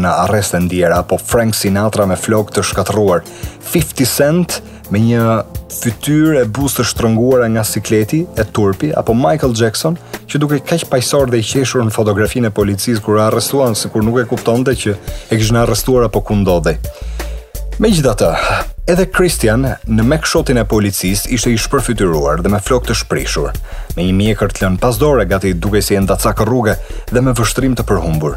në 0.00 0.12
arrest 0.26 0.54
të 0.54 0.60
ndjera 0.66 0.98
apo 1.02 1.18
Frank 1.20 1.56
Sinatra 1.56 2.06
me 2.08 2.16
flok 2.18 2.52
të 2.54 2.64
shkatruar 2.68 3.22
50 3.68 4.08
Cent 4.08 4.58
me 4.92 5.00
një 5.00 5.20
fytyr 5.80 6.40
e 6.42 6.44
bustë 6.56 6.84
shtrënguar 6.90 7.44
nga 7.54 7.62
sikleti 7.68 8.24
e 8.38 8.44
turpi 8.56 8.92
apo 8.96 9.16
Michael 9.16 9.56
Jackson 9.60 9.98
që 10.30 10.40
duke 10.42 10.62
kaq 10.68 10.86
pajsor 10.92 11.32
dhe 11.32 11.40
i 11.42 11.46
qeshur 11.50 11.84
në 11.88 11.94
fotografinë 11.96 12.50
e 12.52 12.56
policisë 12.60 13.04
kur 13.06 13.20
arrestuan 13.26 13.76
sikur 13.78 14.04
nuk 14.06 14.20
e 14.24 14.28
kuptonde 14.32 14.76
që 14.84 14.96
e 15.34 15.40
në 15.44 15.64
arrestuar 15.66 16.08
apo 16.08 16.24
ku 16.30 16.36
ndodhej. 16.42 16.78
Me 17.82 17.88
gjitha 17.90 18.12
të, 18.14 18.26
edhe 18.92 19.04
Kristian 19.10 19.64
në 19.66 20.04
mekshotin 20.06 20.60
e 20.60 20.62
policis 20.70 21.24
ishte 21.34 21.50
i 21.50 21.56
shpërfytyruar 21.58 22.38
dhe 22.44 22.52
me 22.52 22.60
flok 22.62 22.84
të 22.86 22.94
shprishur, 23.00 23.48
me 23.96 24.04
një 24.06 24.14
mjekër 24.20 24.52
të 24.54 24.62
lënë 24.62 24.78
pasdore 24.84 25.24
gati 25.32 25.50
duke 25.64 25.80
si 25.82 25.96
e 25.98 26.02
ndacak 26.04 26.44
rrugë 26.46 26.76
dhe 27.10 27.22
me 27.26 27.34
vështrim 27.34 27.74
të 27.74 27.86
përhumbur, 27.88 28.36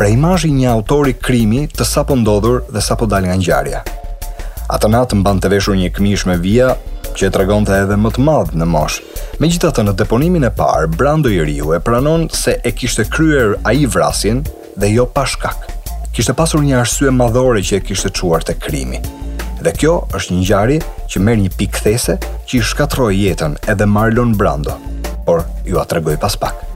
prej 0.00 0.14
imajin 0.16 0.56
një 0.62 0.70
autori 0.72 1.12
krimi 1.28 1.66
të 1.68 1.84
sapo 1.84 2.16
ndodhur 2.16 2.62
dhe 2.72 2.80
sapo 2.88 3.04
dal 3.06 3.28
nga 3.28 3.36
njarja. 3.36 3.84
Atë 4.72 4.92
natë 4.96 5.20
mban 5.20 5.44
të 5.44 5.52
veshur 5.52 5.76
një 5.76 5.92
këmish 5.98 6.24
me 6.30 6.38
vija 6.40 6.72
që 7.12 7.28
e 7.28 7.34
tregon 7.36 7.68
të 7.68 7.76
edhe 7.84 8.00
më 8.06 8.14
të 8.16 8.24
madhë 8.30 8.56
në 8.62 8.72
mosh. 8.72 9.02
Me 9.38 9.52
gjitha 9.52 9.68
të 9.76 9.84
në 9.84 9.98
deponimin 10.00 10.48
e 10.48 10.54
parë, 10.60 10.88
Brando 10.96 11.28
i 11.28 11.44
Riu 11.44 11.76
e 11.76 11.82
pranon 11.84 12.24
se 12.32 12.56
e 12.64 12.72
kishte 12.72 13.04
kryer 13.12 13.58
a 13.68 13.76
i 13.76 13.84
vrasin 13.86 14.46
dhe 14.80 14.94
jo 14.96 15.04
pashkakë 15.12 15.74
kishte 16.14 16.34
pasur 16.36 16.62
një 16.66 16.78
arsye 16.84 17.12
madhore 17.14 17.62
që 17.64 17.78
e 17.80 17.82
kishte 17.88 18.10
çuar 18.20 18.44
te 18.46 18.54
krimi. 18.56 19.00
Dhe 19.64 19.72
kjo 19.74 19.94
është 20.16 20.34
një 20.36 20.40
ngjarje 20.40 20.78
që 21.12 21.24
merr 21.24 21.42
një 21.42 21.52
pikë 21.58 21.74
kthese 21.80 22.16
që 22.48 22.60
i 22.60 22.62
shkatroi 22.70 23.16
jetën 23.26 23.58
edhe 23.74 23.88
Marlon 23.96 24.36
Brando, 24.38 24.78
por 25.26 25.44
ju 25.66 25.80
a 25.82 25.86
tregoj 25.90 26.18
pas 26.24 26.38
pak. 26.44 26.67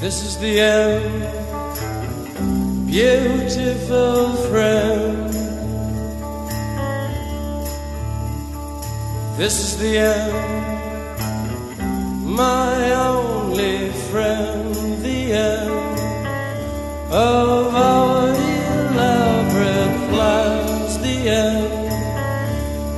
This 0.00 0.22
is 0.22 0.36
the 0.38 0.60
end, 0.60 1.20
beautiful 2.86 4.34
friend. 4.50 5.32
This 9.38 9.58
is 9.60 9.78
the 9.78 9.96
end, 9.96 12.26
my 12.26 12.92
only 12.94 13.88
friend, 14.12 14.74
the 15.02 15.32
end 15.32 15.70
of 17.10 17.74
our 17.74 18.28
elaborate 18.28 20.10
plans, 20.10 20.98
the 20.98 21.30
end 21.30 21.90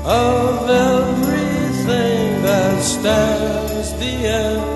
of 0.05 0.69
everything 0.69 2.43
that 2.43 2.83
stands, 2.83 3.93
the 4.01 4.05
end 4.27 4.68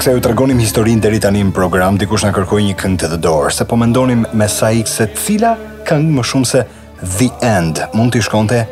shkak 0.00 0.08
se 0.12 0.16
ju 0.16 0.22
tregonim 0.24 0.56
historinë 0.62 1.02
deri 1.04 1.18
tani 1.20 1.42
në 1.44 1.50
program, 1.52 1.96
dikush 2.00 2.22
na 2.24 2.30
kërkoi 2.32 2.62
një 2.64 2.76
këngë 2.80 3.00
të 3.02 3.08
The 3.12 3.16
Doors, 3.20 3.58
po 3.68 3.76
mendonim 3.76 4.22
me 4.40 4.46
sa 4.48 4.70
ikse 4.72 4.94
se 4.96 5.06
cila 5.18 5.50
këngë 5.84 6.14
më 6.16 6.24
shumë 6.30 6.48
se 6.48 6.62
The 7.18 7.26
End 7.44 7.82
mund 7.92 8.14
të 8.14 8.22
shkonte 8.24 8.62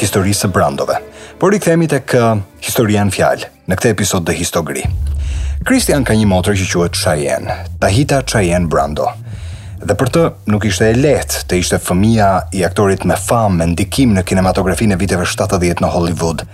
historisë 0.00 0.48
brandove. 0.54 0.96
Por 1.36 1.52
rikthehemi 1.52 1.90
tek 1.92 2.14
uh, 2.16 2.40
historia 2.64 3.04
në 3.04 3.12
fjalë 3.12 3.50
në 3.68 3.76
këtë 3.76 3.92
episod 3.92 4.24
të 4.24 4.38
Histogri. 4.38 4.86
Kristian 5.68 6.06
ka 6.08 6.16
një 6.16 6.30
motër 6.32 6.56
që 6.56 6.70
quhet 6.72 6.96
Cheyenne, 7.02 7.58
Tahita 7.82 8.22
Cheyenne 8.24 8.72
Brando. 8.72 9.10
Dhe 9.84 9.98
për 10.00 10.14
të 10.16 10.24
nuk 10.54 10.64
ishte 10.70 10.88
e 10.88 10.96
lehtë 10.96 11.44
të 11.50 11.60
ishte 11.60 11.82
fëmia 11.90 12.30
i 12.56 12.64
aktorit 12.64 13.04
me 13.04 13.20
famë, 13.20 13.58
me 13.60 13.68
ndikim 13.74 14.16
në 14.16 14.24
kinematografinë 14.32 14.96
e 14.96 15.02
viteve 15.04 15.28
70 15.28 15.84
në 15.84 15.92
Hollywood. 15.98 16.48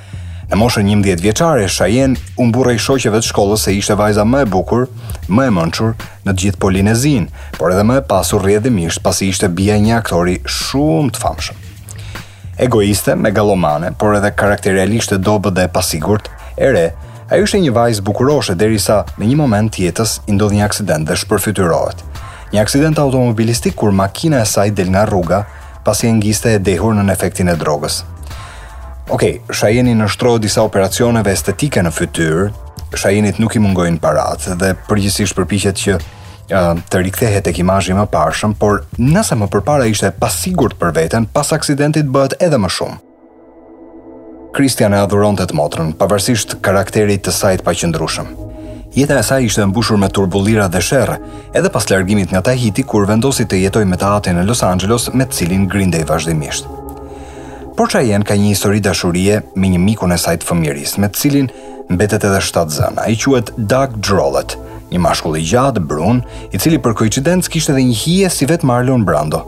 Në 0.47 0.55
moshën 0.61 0.87
11 0.87 1.23
vjeçare, 1.25 1.65
Shajen 1.67 2.13
u 2.39 2.45
mburrë 2.47 2.77
i 2.77 2.83
shoqeve 2.83 3.19
të 3.19 3.27
shkollës 3.33 3.65
se 3.67 3.73
ishte 3.75 3.97
vajza 3.99 4.23
më 4.23 4.45
e 4.45 4.47
bukur, 4.55 4.85
më 5.27 5.49
e 5.49 5.55
mençur 5.57 5.97
në 6.23 6.35
gjithë 6.43 6.61
Polinezin, 6.63 7.25
por 7.59 7.75
edhe 7.75 7.83
më 7.89 7.97
e 7.99 8.05
pasur 8.13 8.45
rrjedhimisht 8.45 9.03
pasi 9.03 9.33
ishte 9.33 9.49
bija 9.51 9.75
një 9.83 9.97
aktori 9.99 10.37
shumë 10.47 11.11
të 11.17 11.23
famshëm. 11.25 11.65
Egoiste, 12.69 13.17
megalomane, 13.25 13.91
por 13.99 14.15
edhe 14.21 14.31
karakterialisht 14.39 15.17
e 15.19 15.21
dobët 15.27 15.59
dhe 15.59 15.67
e 15.67 15.73
pasigurt, 15.75 16.31
ere, 16.71 16.93
ajo 17.27 17.43
ishte 17.51 17.65
një 17.67 17.75
vajzë 17.83 18.07
bukuroshe 18.07 18.55
derisa 18.63 19.01
në 19.19 19.33
një 19.33 19.37
moment 19.43 19.75
tjetës 19.75 20.21
jetës 20.31 20.55
i 20.55 20.61
një 20.61 20.65
aksident 20.71 21.11
dhe 21.11 21.19
shpërfytyrohet. 21.27 22.07
Një 22.55 22.63
aksident 22.63 23.03
automobilistik 23.03 23.75
kur 23.75 23.91
makina 23.91 24.47
e 24.47 24.51
saj 24.55 24.71
del 24.71 24.95
nga 24.95 25.09
rruga 25.11 25.43
pasi 25.85 26.07
e 26.07 26.13
ngiste 26.23 26.55
e 26.55 26.59
dehur 26.63 26.95
në 26.95 27.11
efektin 27.13 27.49
e 27.51 27.59
drogës. 27.59 28.05
Okej, 29.07 29.37
okay, 29.47 29.83
në 29.87 29.93
nështrojë 30.01 30.41
disa 30.43 30.65
operacioneve 30.67 31.31
estetike 31.31 31.83
në 31.87 31.93
fytyrë, 31.95 32.47
Shajenit 32.97 33.39
nuk 33.43 33.55
i 33.55 33.61
mungojnë 33.63 33.99
parat 34.03 34.45
dhe 34.59 34.71
përgjësisht 34.87 35.35
përpichet 35.37 35.79
që 35.79 35.95
uh, 35.99 36.79
të 36.91 37.01
rikthehet 37.07 37.47
e 37.47 37.53
kimajë 37.55 37.95
më 37.99 38.05
pashëm, 38.11 38.55
por 38.59 38.83
nëse 38.99 39.37
më 39.39 39.49
përpara 39.53 39.87
ishte 39.91 40.11
pasigur 40.23 40.75
të 40.75 40.79
për 40.81 40.95
veten, 40.99 41.27
pas 41.27 41.53
aksidentit 41.55 42.09
bëhet 42.11 42.35
edhe 42.43 42.59
më 42.63 42.71
shumë. 42.77 42.97
Kristian 44.57 44.95
e 44.97 45.03
adhuron 45.05 45.39
të 45.39 45.47
të 45.51 45.59
motrën, 45.59 45.93
pavarësisht 46.01 46.57
karakterit 46.65 47.23
të 47.27 47.35
sajt 47.37 47.67
pa 47.67 47.75
qëndrushëm. 47.77 48.33
Jeta 48.97 49.19
e 49.21 49.27
saj 49.27 49.47
ishte 49.51 49.67
mbushur 49.71 50.01
me 50.01 50.09
turbulira 50.11 50.67
dhe 50.73 50.83
shërë, 50.83 51.19
edhe 51.59 51.71
pas 51.75 51.87
largimit 51.93 52.33
nga 52.33 52.43
Tahiti 52.49 52.83
kur 52.83 53.07
vendosi 53.07 53.47
të 53.47 53.63
jetoj 53.67 53.85
me 53.87 54.01
tatën 54.03 54.35
në 54.41 54.47
Los 54.49 54.65
Angeles 54.67 55.11
me 55.13 55.29
cilin 55.31 55.69
grindej 55.71 56.07
vazhdimisht. 56.11 56.73
Por 57.77 57.91
që 57.93 58.01
ka 58.25 58.35
një 58.41 58.55
histori 58.55 58.81
dashurie 58.81 59.41
me 59.55 59.69
një 59.69 59.79
mikun 59.79 60.13
e 60.15 60.17
sajtë 60.17 60.47
fëmjeris, 60.49 60.95
me 60.97 61.09
të 61.13 61.21
cilin 61.21 61.49
mbetet 61.93 62.25
edhe 62.25 62.41
shtatë 62.41 62.73
zëna. 62.73 63.03
Ai 63.05 63.13
i 63.13 63.17
quet 63.21 63.51
Doug 63.59 63.99
Drollet, 64.01 64.55
një 64.91 65.01
mashkull 65.05 65.37
i 65.37 65.43
gjatë, 65.45 65.83
brun, 65.85 66.23
i 66.55 66.57
cili 66.57 66.79
për 66.81 66.95
koicidencë 66.97 67.51
kishtë 67.53 67.75
edhe 67.75 67.83
një 67.89 67.97
hije 68.03 68.31
si 68.33 68.49
vetë 68.49 68.65
Marlon 68.65 69.05
Brando. 69.05 69.43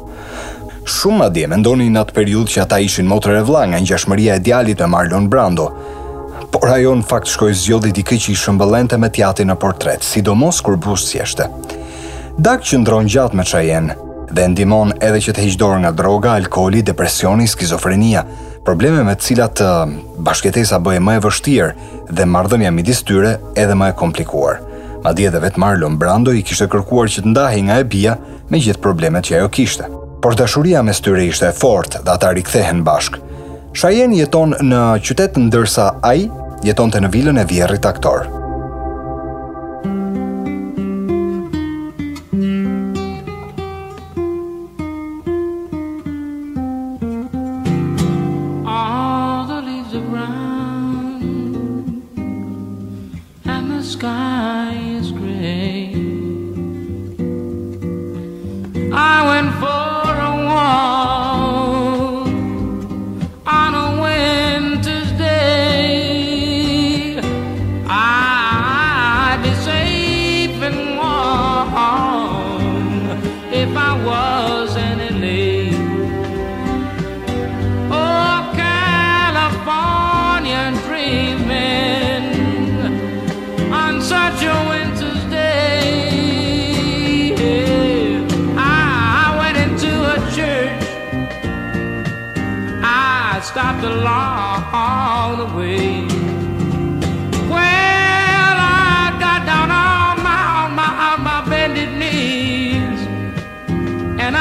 Shumë 0.85 1.19
madje 1.23 1.49
me 1.49 1.57
në 1.63 2.03
atë 2.03 2.17
periud 2.19 2.53
që 2.53 2.67
ata 2.67 2.79
ishin 2.85 3.09
motër 3.09 3.39
e 3.41 3.47
vla 3.49 3.63
nga 3.65 3.81
një 3.81 3.89
gjashmëria 3.95 4.35
e 4.37 4.43
djalit 4.45 4.83
me 4.85 4.91
Marlon 4.93 5.29
Brando, 5.33 5.71
por 6.53 6.69
ajo 6.75 6.93
në 7.01 7.09
fakt 7.09 7.33
shkoi 7.33 7.55
zjodit 7.63 8.03
i 8.03 8.05
këqë 8.11 8.35
i 8.35 8.99
me 8.99 9.09
tjati 9.09 9.49
në 9.49 9.57
portret, 9.57 10.05
sidomos 10.05 10.61
kur 10.61 10.77
busë 10.77 11.07
si 11.07 11.37
Doug 11.41 11.75
Dak 12.39 12.61
që 12.61 12.79
ndronë 12.85 13.09
gjatë 13.11 13.35
me 13.37 13.45
qajen, 13.51 13.89
dhe 14.33 14.49
ndimon 14.53 14.93
edhe 15.05 15.21
që 15.25 15.35
të 15.37 15.45
heqdorë 15.47 15.81
nga 15.83 15.93
droga, 16.01 16.35
alkoli, 16.41 16.83
depresioni, 16.85 17.47
skizofrenia, 17.49 18.25
probleme 18.67 19.03
me 19.07 19.15
cilat 19.17 19.57
të 19.61 19.69
bashketesa 20.27 20.81
bëje 20.85 21.03
më 21.03 21.17
e 21.19 21.23
vështirë 21.27 22.09
dhe 22.17 22.29
mardhëmja 22.35 22.73
midis 22.75 23.03
tyre 23.09 23.37
edhe 23.59 23.75
më 23.79 23.93
e 23.95 23.99
komplikuar. 24.03 24.61
Ma 25.05 25.13
dje 25.17 25.31
dhe 25.33 25.41
vetë 25.45 25.61
Marlon 25.63 25.97
Brando 25.99 26.35
i 26.35 26.43
kishtë 26.43 26.67
kërkuar 26.73 27.09
që 27.15 27.23
të 27.25 27.31
ndahi 27.33 27.63
nga 27.69 27.77
e 27.79 27.87
bia 27.93 28.17
me 28.51 28.61
gjithë 28.61 28.83
problemet 28.85 29.29
që 29.29 29.39
ajo 29.39 29.51
kishte. 29.57 29.87
Por 30.23 30.35
dashuria 30.37 30.83
me 30.83 30.93
styre 30.93 31.23
ishte 31.29 31.49
e 31.49 31.55
fort 31.55 32.01
dhe 32.03 32.11
ata 32.15 32.33
rikthehen 32.35 32.83
bashkë. 32.87 33.23
Shajen 33.79 34.17
jeton 34.19 34.57
në 34.73 34.83
qytet 35.07 35.39
ndërsa 35.39 35.87
ai 36.03 36.27
jeton 36.67 36.91
të 36.91 37.05
në 37.07 37.13
vilën 37.15 37.41
e 37.45 37.47
vjerrit 37.47 37.87
aktorë. 37.89 38.38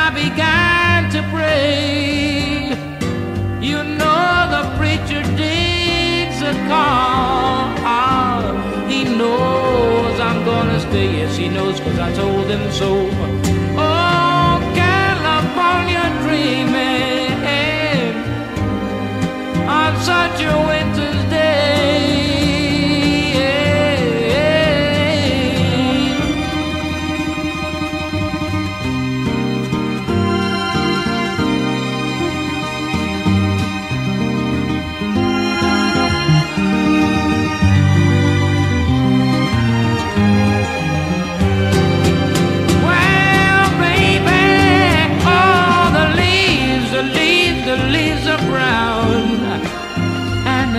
I 0.09 0.13
began 0.27 1.03
to 1.15 1.21
pray. 1.35 2.71
You 3.59 3.83
know 3.83 4.27
the 4.55 4.63
preacher 4.77 5.21
digs 5.35 6.39
a 6.41 6.53
call. 6.71 7.75
Ah, 7.93 8.41
he 8.87 9.03
knows 9.03 10.17
I'm 10.17 10.45
gonna 10.45 10.79
stay. 10.79 11.07
Yes, 11.19 11.35
he 11.35 11.49
knows, 11.49 11.81
cause 11.81 11.99
I 11.99 12.13
told 12.13 12.45
him 12.53 12.63
so. 12.71 12.89
Oh, 13.85 14.53
California 14.81 16.03
dreaming 16.23 18.15
on 19.67 19.91
such 20.11 20.39
a 20.39 20.55
winter's 20.69 21.21
day. 21.29 21.66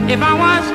if 0.10 0.20
I 0.22 0.24
was. 0.44 0.66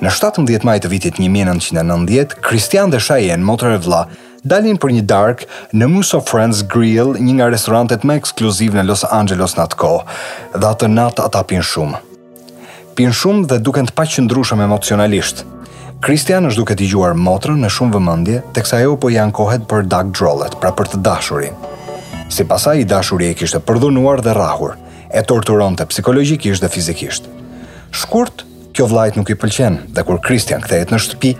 Në 0.01 0.09
17 0.15 0.63
maj 0.65 0.77
të 0.81 0.89
vitit 0.89 1.19
1990, 1.21 2.33
Kristian 2.41 2.89
dhe 2.89 2.97
Shajen, 2.97 3.43
motër 3.45 3.75
e 3.75 3.81
vla, 3.85 3.99
dalin 4.43 4.79
për 4.81 4.95
një 4.95 5.03
dark 5.11 5.43
në 5.77 5.85
Moose 5.93 6.17
of 6.17 6.25
Friends 6.31 6.63
Grill, 6.65 7.13
një 7.21 7.35
nga 7.37 7.51
restorantet 7.53 8.01
më 8.09 8.15
ekskluziv 8.23 8.79
në 8.79 8.87
Los 8.89 9.05
Angeles 9.05 9.53
në 9.53 9.67
atë 9.67 9.79
kohë, 9.83 10.17
dhe 10.55 10.71
atë 10.71 10.89
natë 10.95 11.27
ata 11.29 11.43
pin 11.51 11.61
shumë. 11.61 12.01
Pin 12.97 13.13
shumë 13.13 13.45
dhe 13.53 13.61
duken 13.61 13.85
të 13.85 13.93
pa 14.01 14.09
qëndrushëm 14.09 14.65
emocionalisht. 14.65 15.45
Kristian 16.01 16.49
është 16.49 16.63
duke 16.63 16.79
t'i 16.81 16.89
gjuar 16.89 17.13
motërën 17.13 17.61
në 17.61 17.69
shumë 17.69 17.99
vëmëndje, 17.99 18.41
teksa 18.57 18.81
jo 18.81 18.97
po 18.97 19.13
janë 19.13 19.37
kohet 19.43 19.69
për 19.69 19.85
dark 19.93 20.09
drollet, 20.17 20.57
pra 20.57 20.73
për 20.73 20.89
të 20.95 21.03
dashurin 21.05 21.73
si 22.29 22.43
pasa 22.45 22.73
i 22.77 22.85
dashuri 22.85 23.29
e 23.29 23.37
kishtë 23.37 23.59
përdhunuar 23.67 24.21
dhe 24.25 24.33
rahur, 24.35 24.75
e 25.13 25.21
torturon 25.23 25.75
të 25.77 25.85
psikologikisht 25.91 26.63
dhe 26.63 26.69
fizikisht. 26.73 27.27
Shkurt, 27.93 28.43
kjo 28.75 28.87
vlajt 28.91 29.19
nuk 29.19 29.29
i 29.31 29.37
pëlqen, 29.39 29.77
dhe 29.95 30.03
kur 30.03 30.17
Kristian 30.25 30.63
këthejt 30.65 30.91
në 30.91 30.99
shtëpi, 31.05 31.33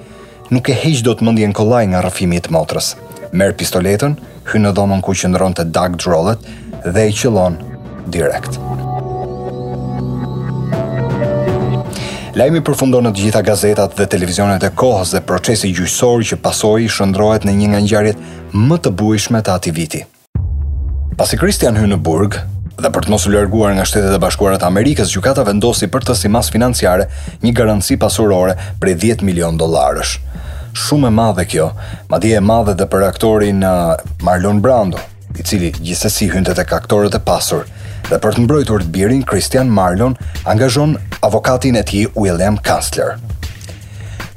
nuk 0.53 0.69
e 0.71 0.77
heq 0.83 1.01
do 1.05 1.15
të 1.17 1.25
mëndjen 1.25 1.55
kolaj 1.57 1.87
nga 1.91 2.03
rëfimi 2.05 2.39
të 2.45 2.53
motrës. 2.55 2.93
Merë 3.35 3.57
pistoletën, 3.59 4.13
hynë 4.51 4.67
në 4.67 4.73
dhomën 4.77 5.01
ku 5.03 5.15
qëndron 5.17 5.57
të 5.57 5.65
dag 5.75 5.97
drollet 5.99 6.45
dhe 6.85 7.07
i 7.09 7.13
qëlon 7.17 7.57
direkt. 8.13 8.59
Lajmi 12.35 12.59
përfundon 12.67 13.05
në 13.07 13.11
të 13.15 13.21
gjitha 13.25 13.41
gazetat 13.47 13.93
dhe 13.95 14.05
televizionet 14.11 14.63
e 14.67 14.69
kohës 14.81 15.13
dhe 15.15 15.23
procesi 15.23 15.71
gjyqësor 15.71 16.25
që 16.31 16.39
pasoi 16.43 16.87
shndrohet 16.91 17.47
në 17.47 17.53
një 17.61 17.69
nga 17.73 17.79
ngjarjet 17.85 18.25
më 18.53 18.79
të 18.83 18.93
bujshme 18.99 19.39
të 19.41 19.55
atij 19.55 19.75
viti. 19.77 20.01
Pasi 21.15 21.37
Christian 21.39 21.77
hynë 21.79 21.93
në 21.93 21.97
burg, 22.03 22.33
dhe 22.75 22.89
për 22.91 23.05
të 23.05 23.11
mos 23.13 23.23
u 23.23 23.31
larguar 23.31 23.71
nga 23.77 23.85
shtetet 23.87 24.11
e 24.11 24.17
bashkuara 24.19 24.57
të 24.59 24.65
Amerikës, 24.67 25.13
gjykata 25.15 25.45
vendosi 25.47 25.87
për 25.87 26.03
të 26.09 26.13
si 26.19 26.27
mas 26.27 26.49
financiare 26.51 27.05
një 27.39 27.53
garanci 27.55 27.95
pasurore 28.01 28.57
prej 28.83 28.97
10 29.03 29.21
milion 29.23 29.55
dollarësh. 29.55 30.17
Shumë 30.83 31.07
e 31.07 31.11
madhe 31.15 31.45
kjo, 31.47 31.69
madje 32.11 32.33
e 32.35 32.41
madhe 32.43 32.73
edhe 32.75 32.87
për 32.91 33.05
aktorin 33.07 33.63
uh, 33.63 33.95
Marlon 34.27 34.59
Brando, 34.59 34.99
i 35.39 35.45
cili 35.47 35.69
gjithsesi 35.77 36.27
hynte 36.33 36.51
tek 36.59 36.73
aktorët 36.75 37.15
e 37.15 37.21
pasur. 37.29 37.63
Dhe 38.09 38.19
për 38.21 38.35
të 38.35 38.43
mbrojtur 38.43 38.83
të 38.83 38.91
birin, 38.97 39.23
Christian 39.31 39.71
Marlon 39.71 40.17
angazhon 40.43 40.97
avokatin 41.23 41.77
e 41.79 41.85
tij 41.93 42.09
William 42.19 42.59
Kastler. 42.59 43.15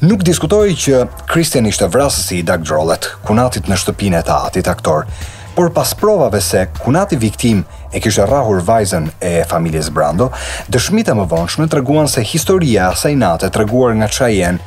Nuk 0.07 0.23
diskutoi 0.23 0.79
që 0.79 1.03
Christian 1.27 1.67
ishte 1.67 1.91
vrasësi 1.91 2.39
i 2.39 2.47
Doug 2.47 2.63
Drollet, 2.71 3.11
kunatit 3.27 3.67
në 3.67 3.81
shtëpinë 3.83 4.21
e 4.21 4.23
të 4.31 4.39
atit 4.45 4.71
aktor, 4.71 5.11
por 5.59 5.71
pas 5.73 5.93
provave 5.95 6.41
se 6.41 6.69
kunati 6.87 7.17
viktim 7.19 7.65
e 7.91 7.99
kishtë 7.99 8.29
rrahur 8.31 8.61
vajzen 8.63 9.09
e 9.19 9.41
familjes 9.51 9.89
Brando, 9.91 10.29
dëshmita 10.71 11.17
më 11.19 11.25
vonshme 11.33 11.65
të 11.67 11.81
reguan 11.81 12.07
se 12.07 12.23
historia 12.23 12.85
asaj 12.93 13.11
nate 13.19 13.49
të 13.51 13.65
reguar 13.65 13.97
nga 13.99 14.07
qajen 14.07 14.61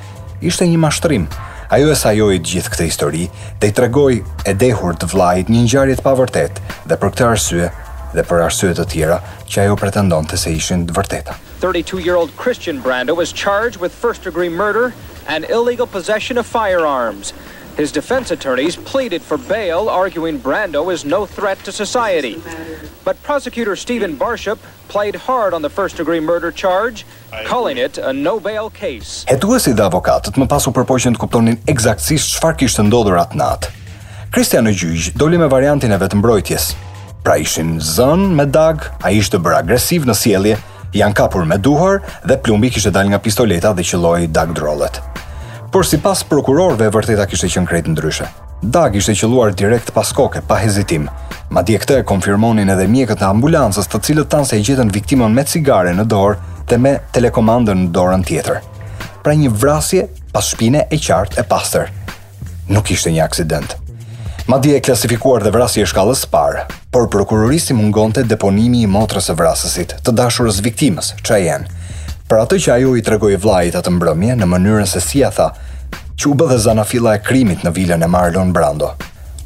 ishte 0.49 0.67
një 0.67 0.81
mashtrim. 0.83 1.29
Ajo 1.71 1.93
e 1.93 1.95
sajoj 1.95 2.35
gjithë 2.49 2.73
këtë 2.73 2.87
histori 2.89 3.29
dhe 3.61 3.69
i 3.71 3.71
të 3.71 3.85
regoj 3.85 4.17
e 4.43 4.53
dehur 4.63 4.97
të 4.99 5.07
vlajt 5.13 5.53
një 5.55 5.63
njarjet 5.69 6.03
pa 6.03 6.11
vërtet 6.19 6.59
dhe 6.83 6.99
për 6.99 7.13
këtë 7.15 7.29
arsye 7.29 7.71
dhe 8.17 8.25
për 8.33 8.43
arsye 8.49 8.73
të 8.81 8.87
tjera 8.91 9.21
që 9.47 9.63
ajo 9.63 9.79
pretendon 9.85 10.27
të 10.27 10.41
se 10.43 10.51
ishin 10.59 10.83
të 10.89 10.97
vërteta. 10.99 11.37
32-year-old 11.63 12.35
Christian 12.35 12.83
Brando 12.83 13.15
was 13.23 13.31
charged 13.31 13.79
with 13.79 13.95
first-degree 14.03 14.51
murder 14.51 14.91
and 15.25 15.47
illegal 15.47 15.87
possession 15.87 16.35
of 16.37 16.45
firearms. 16.45 17.31
His 17.77 17.91
defense 17.91 18.31
attorneys 18.31 18.75
pleaded 18.75 19.21
for 19.21 19.37
bail, 19.37 19.87
arguing 19.89 20.39
Brando 20.39 20.91
is 20.93 21.05
no 21.05 21.25
threat 21.25 21.63
to 21.63 21.71
society. 21.71 22.41
But 23.05 23.15
prosecutor 23.23 23.75
Stephen 23.75 24.17
Barship 24.17 24.57
played 24.89 25.15
hard 25.15 25.53
on 25.53 25.61
the 25.61 25.69
first 25.69 25.95
degree 25.95 26.19
murder 26.19 26.51
charge, 26.51 27.05
calling 27.45 27.77
it 27.77 27.97
a 27.97 28.11
no 28.11 28.39
bail 28.39 28.69
case. 28.69 29.23
Hetuesit 29.31 29.79
dhe 29.79 29.85
avokatët 29.87 30.35
më 30.37 30.49
pas 30.51 30.67
u 30.67 30.73
përpoqën 30.75 31.15
të 31.15 31.21
kuptonin 31.23 31.57
eksaktësisht 31.73 32.35
çfarë 32.35 32.59
kishte 32.65 32.83
ndodhur 32.89 33.17
atë 33.23 33.39
natë. 33.39 33.71
Kristian 34.35 34.67
në 34.67 34.75
gjyqë 34.79 35.15
doli 35.17 35.39
me 35.41 35.47
variantin 35.51 35.95
e 35.95 36.01
vetëmbrojtjes. 36.03 36.73
Pra 37.23 37.37
ishin 37.39 37.77
zën 37.79 38.27
me 38.35 38.45
dag, 38.59 38.83
a 38.99 39.13
ishte 39.15 39.39
bërë 39.39 39.61
agresiv 39.63 40.07
në 40.11 40.17
sielje, 40.19 40.59
janë 40.99 41.15
kapur 41.23 41.47
me 41.47 41.55
duhar 41.57 42.03
dhe 42.27 42.39
plumbi 42.45 42.71
kishtë 42.75 42.91
dal 42.95 43.11
nga 43.13 43.19
pistoleta 43.23 43.71
dhe 43.75 43.87
qëlloj 43.91 44.25
dag 44.29 44.51
drollet 44.59 44.99
por 45.71 45.85
si 45.87 45.97
pas 46.03 46.19
prokurorve 46.27 46.89
vërteta 46.91 47.23
kishte 47.31 47.47
qënë 47.53 47.69
krejt 47.69 47.87
ndryshe. 47.93 48.25
Dag 48.75 48.95
ishte 48.99 49.15
qëlluar 49.17 49.53
direkt 49.57 49.93
pas 49.95 50.09
koke, 50.13 50.41
pa 50.47 50.57
hezitim. 50.59 51.07
Ma 51.51 51.63
e 51.67 51.77
këte 51.79 52.01
konfirmonin 52.07 52.69
edhe 52.69 52.87
mjekët 52.91 53.23
e 53.23 53.27
ambulancës 53.29 53.87
të 53.89 54.01
cilët 54.05 54.29
tanë 54.29 54.47
se 54.51 54.59
i 54.59 54.65
gjetën 54.67 54.91
viktimon 54.93 55.33
me 55.33 55.43
cigare 55.47 55.93
në 55.95 56.05
dorë 56.05 56.35
dhe 56.69 56.77
me 56.77 56.97
telekomandën 57.15 57.77
në 57.85 57.89
dorën 57.95 58.23
tjetër. 58.27 58.59
Pra 59.23 59.33
një 59.35 59.49
vrasje 59.61 60.07
pas 60.35 60.45
shpine 60.51 60.83
e 60.91 60.99
qartë 60.99 61.39
e 61.41 61.47
pastër. 61.49 61.87
Nuk 62.71 62.91
ishte 62.93 63.09
një 63.15 63.23
aksident. 63.25 63.75
Ma 64.47 64.57
di 64.59 64.75
e 64.75 64.79
klasifikuar 64.83 65.43
dhe 65.45 65.51
vrasje 65.55 65.87
shkallës 65.87 66.25
parë, 66.33 66.67
por 66.91 67.07
prokuroristi 67.13 67.73
mungonte 67.77 68.25
deponimi 68.27 68.83
i 68.83 68.91
motrës 68.91 69.31
e 69.31 69.37
vrasësit 69.39 69.97
të 70.03 70.15
dashurës 70.19 70.59
viktimës, 70.65 71.13
që 71.23 71.35
a 71.35 71.41
jenë, 71.45 71.80
për 72.31 72.39
atë 72.45 72.57
që 72.63 72.69
ajo 72.77 72.91
i 72.95 73.01
tregoi 73.03 73.33
vllajit 73.43 73.75
atë 73.75 73.91
mbrëmje 73.97 74.35
në 74.39 74.45
mënyrën 74.47 74.87
se 74.87 75.01
si 75.03 75.17
ja 75.19 75.33
tha, 75.35 75.49
që 76.15 76.27
u 76.31 76.35
bë 76.39 76.45
dhe 76.53 76.59
zanafilla 76.63 77.17
e 77.17 77.19
krimit 77.27 77.65
në 77.67 77.73
vilën 77.75 78.05
e 78.05 78.07
Marlon 78.07 78.53
Brando. 78.55 78.93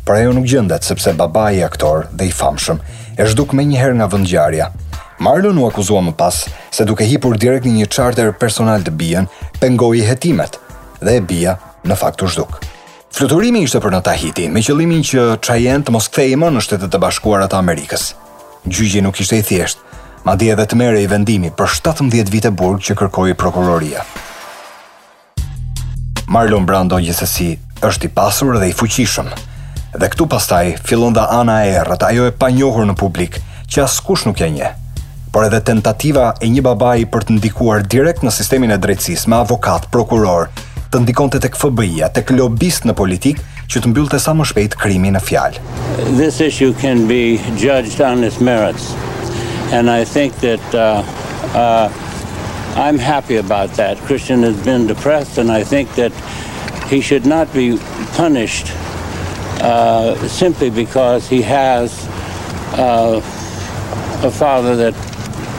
Por 0.05 0.13
ajo 0.19 0.35
nuk 0.37 0.45
gjendet 0.51 0.85
sepse 0.85 1.15
babai 1.17 1.55
i 1.55 1.63
aktor 1.65 2.05
dhe 2.13 2.27
i 2.29 2.33
famshëm 2.41 2.77
e 3.17 3.25
zhduk 3.31 3.55
më 3.57 3.65
një 3.71 3.79
herë 3.81 3.95
nga 3.97 4.09
vendngjarja. 4.11 4.67
Marlon 5.25 5.57
u 5.63 5.65
akuzua 5.65 6.03
më 6.05 6.13
pas 6.19 6.43
se 6.77 6.85
duke 6.91 7.07
hipur 7.09 7.39
direkt 7.41 7.65
në 7.65 7.73
një 7.79 7.87
charter 7.95 8.29
personal 8.37 8.85
të 8.85 8.93
bijën, 9.01 9.25
pengoi 9.63 10.05
hetimet 10.05 10.59
dhe 11.01 11.17
e 11.17 11.25
bija 11.31 11.55
në 11.89 11.97
fakt 11.97 12.21
u 12.21 12.29
zhduk. 12.35 12.59
Fluturimi 13.17 13.63
ishte 13.65 13.81
për 13.81 13.95
në 13.97 14.03
Tahiti, 14.05 14.45
me 14.49 14.61
qëllimin 14.61 15.01
që 15.09 15.25
Chayenne 15.47 15.87
të 15.89 15.95
mos 15.97 16.11
kthej 16.13 16.37
më 16.37 16.53
në 16.53 16.61
shtetet 16.67 16.93
të 16.93 17.01
bashkuarat 17.07 17.57
Amerikës. 17.57 18.11
Gjyqi 18.69 19.01
nuk 19.07 19.17
ishte 19.25 19.41
i 19.41 19.45
thjeshtë, 19.47 19.81
ma 20.25 20.33
dhe 20.33 20.49
edhe 20.51 20.65
të 20.65 20.77
mere 20.81 21.01
i 21.03 21.09
vendimi 21.09 21.51
për 21.53 21.69
17 21.71 22.31
vite 22.33 22.49
burg 22.49 22.81
që 22.81 22.95
kërkoj 22.99 23.35
prokuroria. 23.41 24.01
Marlon 26.33 26.65
Brando 26.65 26.97
gjithësësi 26.97 27.51
është 27.85 28.07
i 28.09 28.13
pasur 28.17 28.57
dhe 28.57 28.71
i 28.71 28.73
fuqishëm, 28.73 29.29
dhe 29.99 30.09
këtu 30.13 30.25
pastaj 30.33 30.63
fillon 30.89 31.13
dhe 31.13 31.27
ana 31.39 31.59
e 31.67 31.75
erët, 31.83 32.01
ajo 32.09 32.25
e 32.25 32.33
pa 32.41 32.49
njohur 32.49 32.89
në 32.89 32.97
publik, 32.97 33.37
që 33.69 33.83
askush 33.85 34.25
nuk 34.25 34.41
e 34.41 34.49
nje. 34.55 34.71
Por 35.31 35.45
edhe 35.45 35.61
tentativa 35.67 36.31
e 36.41 36.49
një 36.49 36.63
babai 36.65 37.05
për 37.11 37.27
të 37.27 37.37
ndikuar 37.37 37.85
direkt 37.95 38.25
në 38.25 38.31
sistemin 38.33 38.71
e 38.73 38.79
drejtsis 38.81 39.27
me 39.29 39.37
avokat, 39.43 39.85
prokuror, 39.93 40.49
të 40.91 41.03
ndikon 41.05 41.29
të 41.33 41.41
tek 41.45 41.59
fbi 41.61 41.99
të 42.01 42.13
tek 42.17 42.31
në 42.85 42.93
politik, 43.01 43.43
që 43.69 43.81
të 43.81 43.89
mbyllë 43.91 44.11
të 44.15 44.19
sa 44.21 44.33
më 44.33 44.45
shpejt 44.49 44.75
krimi 44.81 45.11
në 45.13 45.19
fjalë. 45.21 45.59
This 46.17 46.41
issue 46.41 46.73
can 46.81 47.05
be 47.07 47.37
judged 47.61 48.01
on 48.01 48.23
its 48.23 48.39
merits 48.39 48.93
and 49.71 49.89
i 49.89 50.03
think 50.03 50.33
that 50.39 50.75
uh 50.75 51.01
uh 51.55 51.89
i'm 52.75 52.97
happy 52.99 53.37
about 53.37 53.69
that 53.75 53.97
christian 54.07 54.43
has 54.43 54.55
been 54.65 54.85
depressed 54.87 55.37
and 55.37 55.51
i 55.51 55.63
think 55.63 55.89
that 55.95 56.11
he 56.89 57.01
should 57.01 57.25
not 57.25 57.47
be 57.53 57.77
punished 58.17 58.67
uh 59.61 60.15
simply 60.27 60.69
because 60.69 61.27
he 61.27 61.41
has 61.41 62.05
uh 62.77 63.19
a 64.23 64.31
father 64.31 64.75
that 64.75 64.93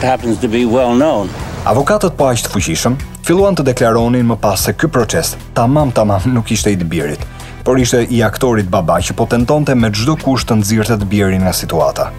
happens 0.01 0.37
to 0.37 0.47
be 0.47 0.65
well 0.65 0.95
known 0.95 1.27
avokatët 1.67 2.13
po 2.17 2.29
aq 2.31 2.45
të 2.47 2.53
fuqishëm 2.55 2.95
filluan 3.27 3.57
të 3.59 3.65
deklaronin 3.73 4.27
më 4.31 4.39
pas 4.43 4.63
se 4.67 4.73
ky 4.77 4.87
proces 4.87 5.33
tamam 5.57 5.91
tamam 5.91 6.31
nuk 6.37 6.53
ishte 6.55 6.71
i 6.71 6.79
të 6.79 6.87
birit 6.95 7.27
por 7.67 7.79
ishte 7.83 8.05
i 8.07 8.23
aktorit 8.29 8.71
baba 8.71 9.01
që 9.03 9.17
po 9.19 9.27
tentonte 9.33 9.75
me 9.75 9.91
çdo 9.91 10.15
kusht 10.23 10.47
të 10.53 10.61
nxjerrte 10.61 10.99
të 11.03 11.11
birin 11.15 11.43
nga 11.47 11.51
situata 11.63 12.09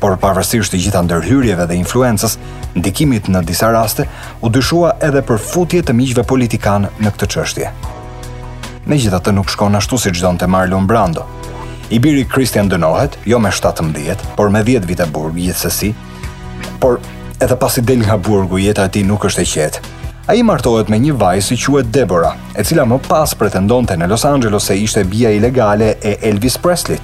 por 0.00 0.16
pavarësisht 0.20 0.72
të 0.74 0.78
gjitha 0.84 1.02
ndërhyrjeve 1.04 1.66
dhe 1.68 1.76
influencës, 1.80 2.36
ndikimit 2.78 3.26
në 3.32 3.42
disa 3.48 3.68
raste 3.74 4.06
u 4.40 4.48
dyshua 4.52 4.94
edhe 5.06 5.22
për 5.28 5.40
futje 5.50 5.82
të 5.84 5.94
miqve 5.98 6.24
politikan 6.32 6.88
në 6.98 7.12
këtë 7.16 7.28
çështje. 7.34 7.72
Megjithatë 8.90 9.34
nuk 9.36 9.52
shkon 9.52 9.76
ashtu 9.78 9.98
siç 10.06 10.22
donte 10.24 10.48
Marlon 10.48 10.88
Brando. 10.88 11.26
I 11.90 11.98
biri 11.98 12.24
Christian 12.32 12.70
dënohet, 12.70 13.18
jo 13.28 13.38
me 13.42 13.50
17, 13.52 14.28
por 14.38 14.50
me 14.54 14.62
10 14.66 14.86
vite 14.88 15.06
burg 15.06 15.36
si, 15.56 15.94
Por 16.80 16.98
edhe 17.44 17.56
pasi 17.56 17.80
del 17.82 18.00
nga 18.04 18.16
burgu, 18.16 18.58
jeta 18.58 18.84
e 18.84 18.88
tij 18.88 19.04
nuk 19.04 19.24
është 19.24 19.42
e 19.42 19.48
qetë. 19.52 19.80
A 20.30 20.34
i 20.34 20.42
martohet 20.42 20.88
me 20.88 20.98
një 20.98 21.12
vajzë 21.20 21.46
si 21.48 21.56
quet 21.64 21.90
Deborah, 21.92 22.36
e 22.54 22.64
cila 22.64 22.84
më 22.86 22.98
pas 23.08 23.34
pretendonte 23.34 23.96
në 23.96 24.06
Los 24.08 24.24
Angeles 24.24 24.62
se 24.68 24.76
ishte 24.78 25.04
bia 25.04 25.30
ilegale 25.32 25.96
e 26.00 26.16
Elvis 26.22 26.56
Presley 26.58 27.00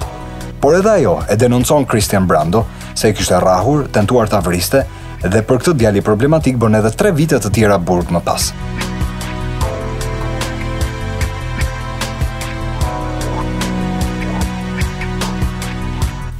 por 0.59 0.75
edhe 0.75 0.89
ajo 0.89 1.19
e 1.29 1.35
denoncon 1.35 1.85
Christian 1.85 2.25
Brando 2.27 2.65
se 2.93 3.07
e 3.07 3.13
kishte 3.13 3.37
rrahur, 3.39 3.87
tentuar 3.89 4.27
ta 4.29 4.39
vriste 4.41 4.85
dhe 5.21 5.41
për 5.41 5.61
këtë 5.61 5.73
djali 5.77 6.01
problematik 6.01 6.57
bën 6.61 6.79
edhe 6.79 6.91
3 6.97 7.13
vite 7.13 7.39
të 7.41 7.51
tjera 7.55 7.77
burg 7.77 8.11
më 8.11 8.21
pas. 8.25 8.49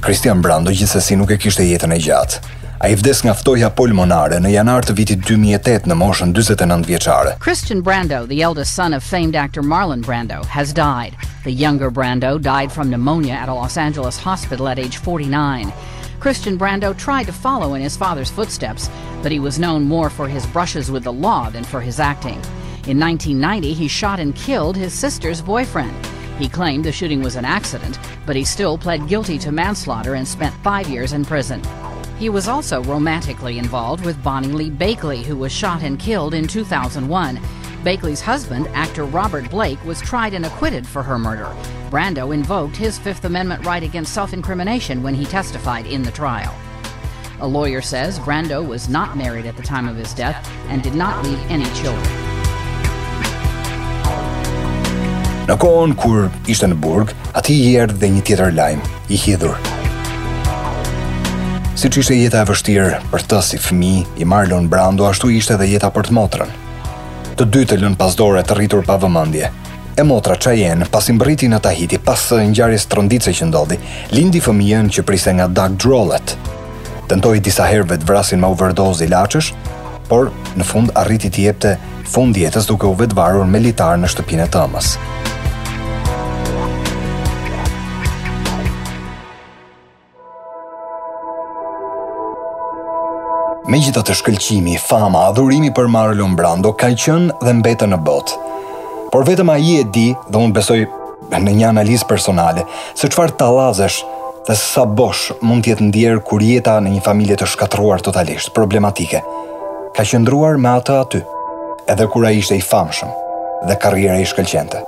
Christian 0.02 0.40
Brando 0.40 0.72
gjithsesi 0.72 1.18
nuk 1.20 1.30
e 1.30 1.36
kishte 1.36 1.66
jetën 1.68 1.92
e 1.92 1.98
gjatë. 2.00 2.56
A 2.78 2.88
i 2.92 2.94
vdes 2.94 3.24
nga 3.26 3.32
në 4.38 4.50
janar 4.52 4.84
të 4.86 4.94
vitit 4.98 5.24
2008 5.26 5.88
në 5.90 5.94
moshën 5.98 6.30
49 6.32 7.32
Christian 7.42 7.80
Brando, 7.82 8.24
the 8.24 8.40
eldest 8.40 8.72
son 8.76 8.94
of 8.94 9.02
famed 9.02 9.34
actor 9.34 9.62
Marlon 9.66 10.02
Brando, 10.06 10.44
has 10.44 10.72
died. 10.72 11.16
The 11.42 11.50
younger 11.50 11.90
Brando 11.90 12.38
died 12.40 12.70
from 12.70 12.88
pneumonia 12.90 13.34
at 13.34 13.48
a 13.48 13.52
Los 13.54 13.76
Angeles 13.76 14.16
hospital 14.16 14.68
at 14.68 14.78
age 14.78 14.98
49. 14.98 15.72
Christian 16.20 16.56
Brando 16.56 16.96
tried 16.96 17.26
to 17.26 17.32
follow 17.32 17.74
in 17.74 17.82
his 17.82 17.96
father's 17.96 18.30
footsteps, 18.30 18.88
but 19.24 19.32
he 19.32 19.40
was 19.40 19.58
known 19.58 19.82
more 19.82 20.08
for 20.08 20.28
his 20.28 20.46
brushes 20.46 20.88
with 20.88 21.02
the 21.02 21.12
law 21.12 21.50
than 21.50 21.64
for 21.64 21.80
his 21.80 21.98
acting. 21.98 22.38
In 22.86 22.96
1990, 23.00 23.72
he 23.74 23.88
shot 23.88 24.20
and 24.20 24.32
killed 24.36 24.76
his 24.76 24.94
sister's 24.94 25.42
boyfriend. 25.42 25.94
He 26.38 26.48
claimed 26.48 26.84
the 26.84 26.92
shooting 26.92 27.22
was 27.24 27.34
an 27.34 27.44
accident, 27.44 27.98
but 28.24 28.36
he 28.36 28.44
still 28.44 28.78
pled 28.78 29.08
guilty 29.08 29.36
to 29.38 29.50
manslaughter 29.50 30.14
and 30.14 30.28
spent 30.28 30.54
five 30.62 30.88
years 30.88 31.12
in 31.12 31.24
prison. 31.24 31.60
He 32.18 32.28
was 32.28 32.48
also 32.48 32.82
romantically 32.82 33.58
involved 33.60 34.04
with 34.04 34.20
Bonnie 34.24 34.48
Lee 34.48 34.70
Bakley, 34.70 35.22
who 35.24 35.36
was 35.36 35.52
shot 35.52 35.82
and 35.84 35.96
killed 36.00 36.34
in 36.34 36.48
2001. 36.48 37.36
Bakley's 37.84 38.20
husband, 38.20 38.66
actor 38.74 39.04
Robert 39.04 39.48
Blake, 39.50 39.82
was 39.84 40.00
tried 40.00 40.34
and 40.34 40.44
acquitted 40.44 40.84
for 40.84 41.00
her 41.04 41.16
murder. 41.16 41.46
Brando 41.90 42.34
invoked 42.34 42.76
his 42.76 42.98
Fifth 42.98 43.24
Amendment 43.24 43.64
right 43.64 43.84
against 43.84 44.12
self 44.14 44.32
incrimination 44.32 45.00
when 45.00 45.14
he 45.14 45.24
testified 45.26 45.86
in 45.86 46.02
the 46.02 46.10
trial. 46.10 46.52
A 47.40 47.46
lawyer 47.46 47.80
says 47.80 48.18
Brando 48.18 48.66
was 48.66 48.88
not 48.88 49.16
married 49.16 49.46
at 49.46 49.56
the 49.56 49.62
time 49.62 49.88
of 49.88 49.94
his 49.96 50.12
death 50.12 50.50
and 50.66 50.82
did 50.82 50.96
not 50.96 51.24
leave 51.24 51.38
any 51.48 51.66
children. 51.66 52.26
Në 55.48 55.56
kohën 55.56 55.94
kur 55.96 56.26
ishte 56.50 56.66
në 56.68 56.82
burg, 56.82 57.14
ati 57.38 57.54
i 57.70 57.76
erdh 57.80 58.02
dhe 58.02 58.10
një 58.18 58.24
tjetër 58.26 58.80
i 59.08 59.16
hidhur 59.16 59.54
Siç 61.78 61.94
ishte 62.00 62.16
jeta 62.18 62.40
e 62.42 62.46
vështirë 62.48 62.96
për 63.12 63.22
të 63.30 63.38
si 63.46 63.58
fëmijë 63.62 64.22
i 64.24 64.26
Marlon 64.26 64.64
Brando, 64.70 65.04
ashtu 65.06 65.28
ishte 65.30 65.52
edhe 65.54 65.68
jeta 65.76 65.90
për 65.94 66.08
të 66.08 66.14
motrën. 66.16 66.48
Të 67.38 67.44
dy 67.54 67.60
të 67.70 67.76
lënë 67.78 67.98
pas 68.00 68.16
dore 68.18 68.42
të 68.42 68.56
rritur 68.58 68.82
pa 68.88 68.96
vëmendje. 68.98 69.46
E 69.94 70.02
motra 70.08 70.34
Chayen, 70.34 70.82
pasi 70.90 71.14
mbriti 71.14 71.46
në 71.52 71.60
Tahiti 71.62 72.00
pas 72.02 72.24
së 72.32 72.40
ngjarjes 72.50 72.88
tronditëse 72.90 73.36
që 73.40 73.48
ndodhi, 73.52 73.78
lindi 74.16 74.42
fëmijën 74.42 74.90
që 74.96 75.06
priste 75.06 75.36
nga 75.38 75.46
Doug 75.60 75.78
Drollet. 75.78 76.34
Tentoi 77.12 77.38
disa 77.46 77.68
herë 77.70 77.86
vetë 77.92 78.10
vrasin 78.10 78.42
me 78.42 78.50
overdose 78.50 79.06
ilaçesh, 79.06 79.52
por 80.10 80.32
në 80.58 80.66
fund 80.66 80.90
arriti 80.98 81.30
të 81.30 81.46
jepte 81.46 81.76
fund 82.10 82.42
jetës 82.42 82.66
duke 82.72 82.90
u 82.90 82.98
vetvarur 83.04 83.46
me 83.46 83.62
litar 83.68 83.94
në 84.02 84.10
shtëpinë 84.16 84.50
të 84.50 84.66
ëmës. 84.66 84.90
Me 93.68 93.76
gjitha 93.84 94.00
të 94.00 94.14
shkëlqimi, 94.16 94.78
fama, 94.80 95.26
adhurimi 95.28 95.68
për 95.76 95.90
Marlon 95.92 96.32
Brando 96.38 96.70
ka 96.80 96.88
qënë 97.02 97.34
dhe 97.44 97.52
mbetën 97.58 97.90
në 97.92 97.98
botë. 98.06 98.38
Por 99.12 99.26
vetëm 99.28 99.50
a 99.52 99.58
i 99.60 99.74
e 99.82 99.82
di, 99.96 100.06
dhe 100.16 100.40
unë 100.40 100.54
besoj 100.56 100.78
në 101.34 101.50
një 101.52 101.66
analizë 101.74 102.08
personale, 102.08 102.64
se 102.96 103.10
qëfar 103.12 103.34
talazesh 103.42 103.98
dhe 104.48 104.56
sa 104.56 104.86
bosh 104.88 105.34
mund 105.44 105.66
tjetë 105.66 105.84
ndjerë 105.90 106.22
kur 106.24 106.40
jeta 106.48 106.78
në 106.80 106.94
një 106.94 107.04
familje 107.04 107.36
të 107.42 107.50
shkatruar 107.52 108.00
totalisht, 108.08 108.54
problematike, 108.56 109.20
ka 109.92 110.08
qëndruar 110.14 110.56
me 110.56 110.72
atë 110.78 110.96
aty, 111.02 111.20
edhe 111.92 112.08
kura 112.14 112.32
ishte 112.38 112.56
i 112.56 112.64
famshëm 112.64 113.12
dhe 113.68 113.76
karriera 113.84 114.16
i 114.16 114.24
shkëlqente. 114.32 114.80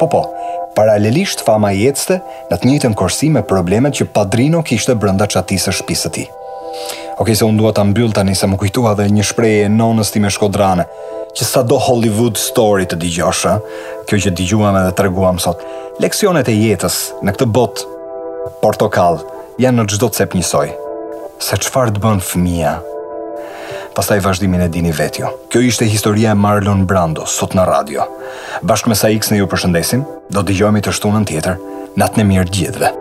Po 0.00 0.08
po, 0.08 0.24
paralelisht 0.72 1.44
fama 1.44 1.74
jetëste 1.76 2.22
në 2.48 2.58
të 2.62 2.72
njëtën 2.72 2.96
korsi 2.96 3.28
me 3.28 3.44
problemet 3.44 4.00
që 4.00 4.08
padrino 4.16 4.64
kishte 4.64 4.96
brënda 4.96 5.28
qatisë 5.28 5.82
shpisë 5.82 6.08
të 6.08 6.16
ti. 6.16 6.30
Okej, 7.22 7.36
okay, 7.36 7.38
se 7.38 7.46
unë 7.46 7.60
duha 7.60 7.70
të 7.70 7.82
mbyllë 7.86 8.14
tani 8.18 8.32
se 8.34 8.46
më 8.50 8.56
kujtua 8.58 8.92
dhe 8.98 9.04
një 9.14 9.22
shpreje 9.28 9.66
nonës 9.70 10.08
ti 10.10 10.18
me 10.18 10.26
shkodrane, 10.34 10.88
që 11.38 11.46
sa 11.46 11.60
do 11.62 11.76
Hollywood 11.78 12.34
story 12.40 12.82
të 12.90 12.96
digjosha, 13.04 13.52
kjo 14.10 14.18
që 14.24 14.32
digjuam 14.40 14.74
edhe 14.80 14.90
të 14.90 15.04
reguam 15.06 15.36
sot, 15.44 15.60
leksionet 16.02 16.48
e 16.50 16.54
jetës 16.56 16.96
në 17.22 17.34
këtë 17.36 17.46
bot 17.54 17.84
portokal 18.58 19.20
janë 19.62 19.78
në 19.78 19.84
gjdo 19.92 20.08
të 20.10 20.18
cep 20.18 20.34
njësoj. 20.34 20.72
Se 21.46 21.60
qëfar 21.62 21.92
të 21.94 22.02
bën 22.02 22.24
fëmija? 22.26 22.72
Pastaj 23.94 24.18
vazhdimin 24.26 24.64
e 24.64 24.66
dini 24.74 24.90
vetjo. 24.98 25.30
Kjo 25.52 25.62
ishte 25.68 25.86
historia 25.86 26.34
e 26.34 26.40
Marlon 26.46 26.82
Brando, 26.90 27.22
sot 27.36 27.54
në 27.54 27.68
radio. 27.70 28.08
Bashkë 28.66 28.90
me 28.90 28.98
sa 28.98 29.14
X 29.14 29.30
në 29.30 29.38
ju 29.38 29.46
përshëndesim, 29.54 30.02
do 30.34 30.42
të 30.42 30.58
të 30.88 30.96
shtunën 30.98 31.30
tjetër, 31.30 31.62
natën 32.02 32.26
e 32.26 32.26
mirë 32.34 32.50
gjithve. 32.58 32.92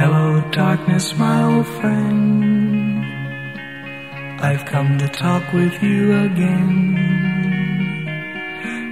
Hello, 0.00 0.42
darkness, 0.50 1.16
my 1.16 1.42
old 1.42 1.66
friend. 1.78 3.02
I've 4.44 4.66
come 4.66 4.98
to 4.98 5.08
talk 5.08 5.42
with 5.54 5.82
you 5.82 6.02
again. 6.24 6.74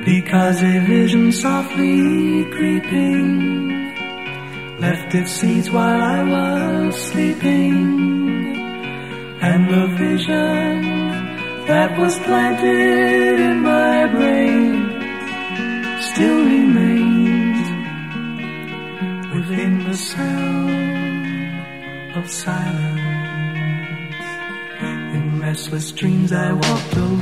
Because 0.07 0.63
a 0.63 0.79
vision 0.95 1.31
softly 1.31 2.47
creeping 2.57 3.29
left 4.81 5.15
its 5.15 5.33
seeds 5.33 5.71
while 5.71 6.01
I 6.17 6.23
was 6.23 6.97
sleeping. 7.09 7.85
And 9.43 9.63
the 9.75 9.87
vision 9.99 10.73
that 11.67 11.99
was 11.99 12.19
planted 12.21 13.37
in 13.51 13.61
my 13.61 14.07
brain 14.07 14.73
still 16.01 16.39
remains 16.57 16.94
in 19.59 19.85
the 19.85 19.95
sound 19.97 21.27
of 22.17 22.29
silence. 22.31 23.03
In 25.17 25.25
restless 25.41 25.91
dreams, 25.93 26.31
I 26.33 26.53
walked 26.53 26.93
alone. 26.93 27.21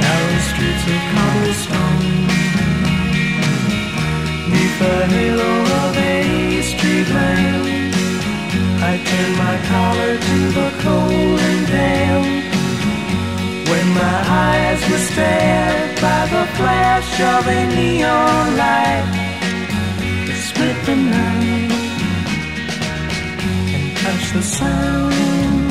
Narrow 0.00 0.38
streets 0.50 0.84
of 0.92 1.00
cobblestone. 1.12 2.14
Neath 4.52 4.76
the 4.80 4.96
halo 5.16 5.50
of 5.82 5.92
a 5.96 5.98
street 6.62 7.08
lamp, 7.16 7.96
I 8.90 8.92
turned 9.06 9.36
my 9.46 9.56
collar 9.72 10.12
to 10.28 10.38
the 10.58 10.68
cold 10.82 11.40
and 11.50 11.62
damp. 11.74 12.26
When 13.70 13.86
my 14.02 14.18
eyes 14.46 14.80
were 14.90 15.04
stared 15.10 15.90
by 16.00 16.22
the 16.34 16.44
flash 16.58 17.12
of 17.34 17.42
a 17.46 17.48
neon 17.74 18.48
light 18.56 19.26
with 20.60 20.86
the 20.86 20.96
night 20.96 21.72
and 23.74 23.96
touch 24.02 24.24
the 24.32 24.42
sound 24.42 25.66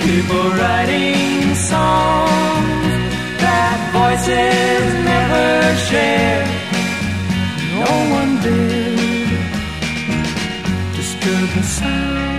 People 0.09 0.49
writing 0.62 1.55
songs 1.55 2.72
voices 4.03 4.87
never 5.11 5.49
shared. 5.89 6.49
No 7.79 7.91
one 8.19 8.33
did 8.43 9.29
disturb 10.99 11.49
the 11.57 11.63
sound. 11.63 12.32